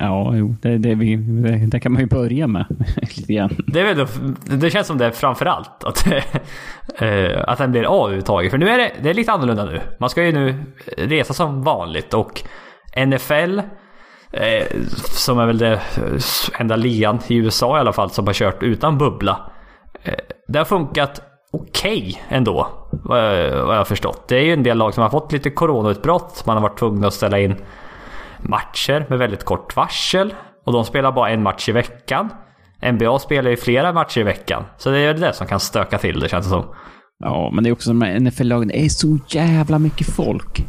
[0.01, 1.17] Ja, jo, det, det, vi,
[1.67, 2.67] det kan man ju börja med
[2.97, 3.57] lite grann.
[3.67, 4.07] Det, väl,
[4.61, 6.07] det känns som det är framförallt att,
[6.99, 8.51] eh, att den blir av överhuvudtaget.
[8.51, 9.81] För nu är det, det är lite annorlunda nu.
[10.01, 10.65] Man ska ju nu
[10.97, 12.43] resa som vanligt och
[13.07, 13.61] NFL,
[14.33, 14.67] eh,
[14.97, 18.63] som är väl det eh, enda ligan i USA i alla fall som har kört
[18.63, 19.51] utan bubbla.
[20.03, 20.15] Eh,
[20.49, 21.23] det har funkat
[21.53, 24.29] okej ändå, vad jag, vad jag har förstått.
[24.29, 26.43] Det är ju en del lag som har fått lite coronautbrott.
[26.47, 27.57] Man har varit tvungna att ställa in
[28.39, 30.35] matcher med väldigt kort varsel.
[30.67, 32.29] Och de spelar bara en match i veckan.
[32.93, 34.65] NBA spelar ju flera matcher i veckan.
[34.79, 36.65] Så det är det som kan stöka till det känns det som.
[37.25, 38.69] Ja, men det är också de här NFL-lagen.
[38.69, 40.65] Det är så jävla mycket folk.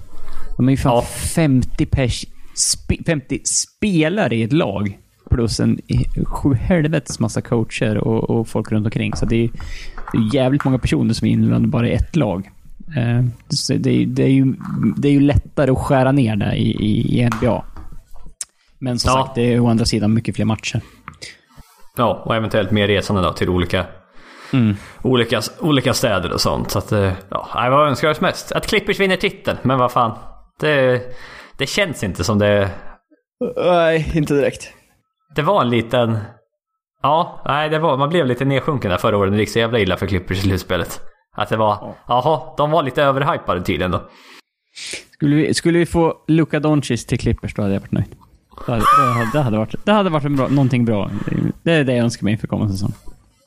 [0.58, 1.02] De är ju fan Ja.
[1.36, 2.26] 50 pers,
[2.56, 4.98] spe, 50 spelare i ett lag.
[5.30, 5.80] Plus en
[6.26, 9.14] sju helvetes massa coacher och, och folk runt omkring.
[9.16, 9.50] Så det är,
[10.12, 12.50] det är jävligt många personer som är inblandade bara i ett lag.
[12.98, 14.54] Eh, så det, är- det, är ju,
[14.98, 17.64] det är ju lättare att skära ner det i, i, i NBA.
[18.80, 19.24] Men som Ja.
[19.24, 20.82] sagt, det är å andra sidan mycket fler matcher.
[21.98, 23.86] Ja, och eventuellt mer resande då till olika,
[24.54, 24.76] Mm.
[25.02, 26.72] olika, olika städer och sånt.
[26.72, 28.52] Så att, eh, ja, vad önskar oss mest?
[28.52, 29.58] Att Clippers vinner titeln.
[29.62, 30.18] Men vad fan.
[30.60, 31.02] Det,
[31.58, 32.70] det känns inte som det...
[33.58, 34.74] Nej, inte direkt.
[35.36, 36.18] Det var en liten...
[37.02, 39.34] Ja, nej, det var, man blev lite nedsjunken där förra året.
[39.34, 41.02] Det gick så jävla illa för Clippers i slutspelet.
[41.36, 41.96] Att det var...
[42.08, 44.02] Jaha, de var lite överhypade tydligen då.
[45.12, 48.16] Skulle vi, skulle vi få Luka Doncic till Clippers, då hade jag varit nöjd.
[48.66, 48.86] Det hade,
[49.34, 51.12] det hade, varit, det hade varit en bra, någonting bra.
[51.64, 52.94] Det är det jag önskar mig inför kommande säsong.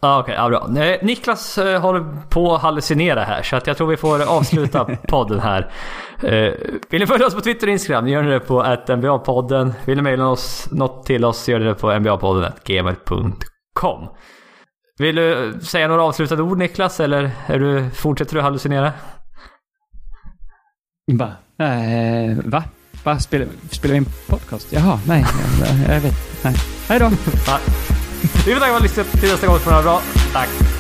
[0.06, 0.34] Ja, okej.
[0.34, 0.84] ja, bra.
[0.84, 4.84] Eh, Niklas eh, håller på att hallucinera här, så att jag tror vi får avsluta
[5.08, 5.70] podden här.
[6.22, 6.52] Eh,
[6.90, 9.72] vill ni följa oss på Twitter och Instagram, gör ni det på NBA-podden.
[9.84, 14.08] Vill ni mejla oss något till oss, gör ni det på nbapodden.gmail.com.
[14.98, 18.92] Vill du säga några avslutande ord Niklas, eller är du, fortsätter du hallucinera?
[21.12, 21.32] Va?
[21.58, 22.64] Eh, va?
[23.04, 23.18] Va?
[23.18, 24.72] Spelar, spelar vi in podcast?
[24.72, 25.26] Jaha, nej.
[25.60, 26.44] Jag, jag vet.
[26.44, 26.54] Nej.
[26.88, 27.10] Hej då.
[28.46, 29.58] Vi får tacka för att ni lyssnade till nästa gång.
[29.58, 30.02] För bra.
[30.32, 30.75] Tack.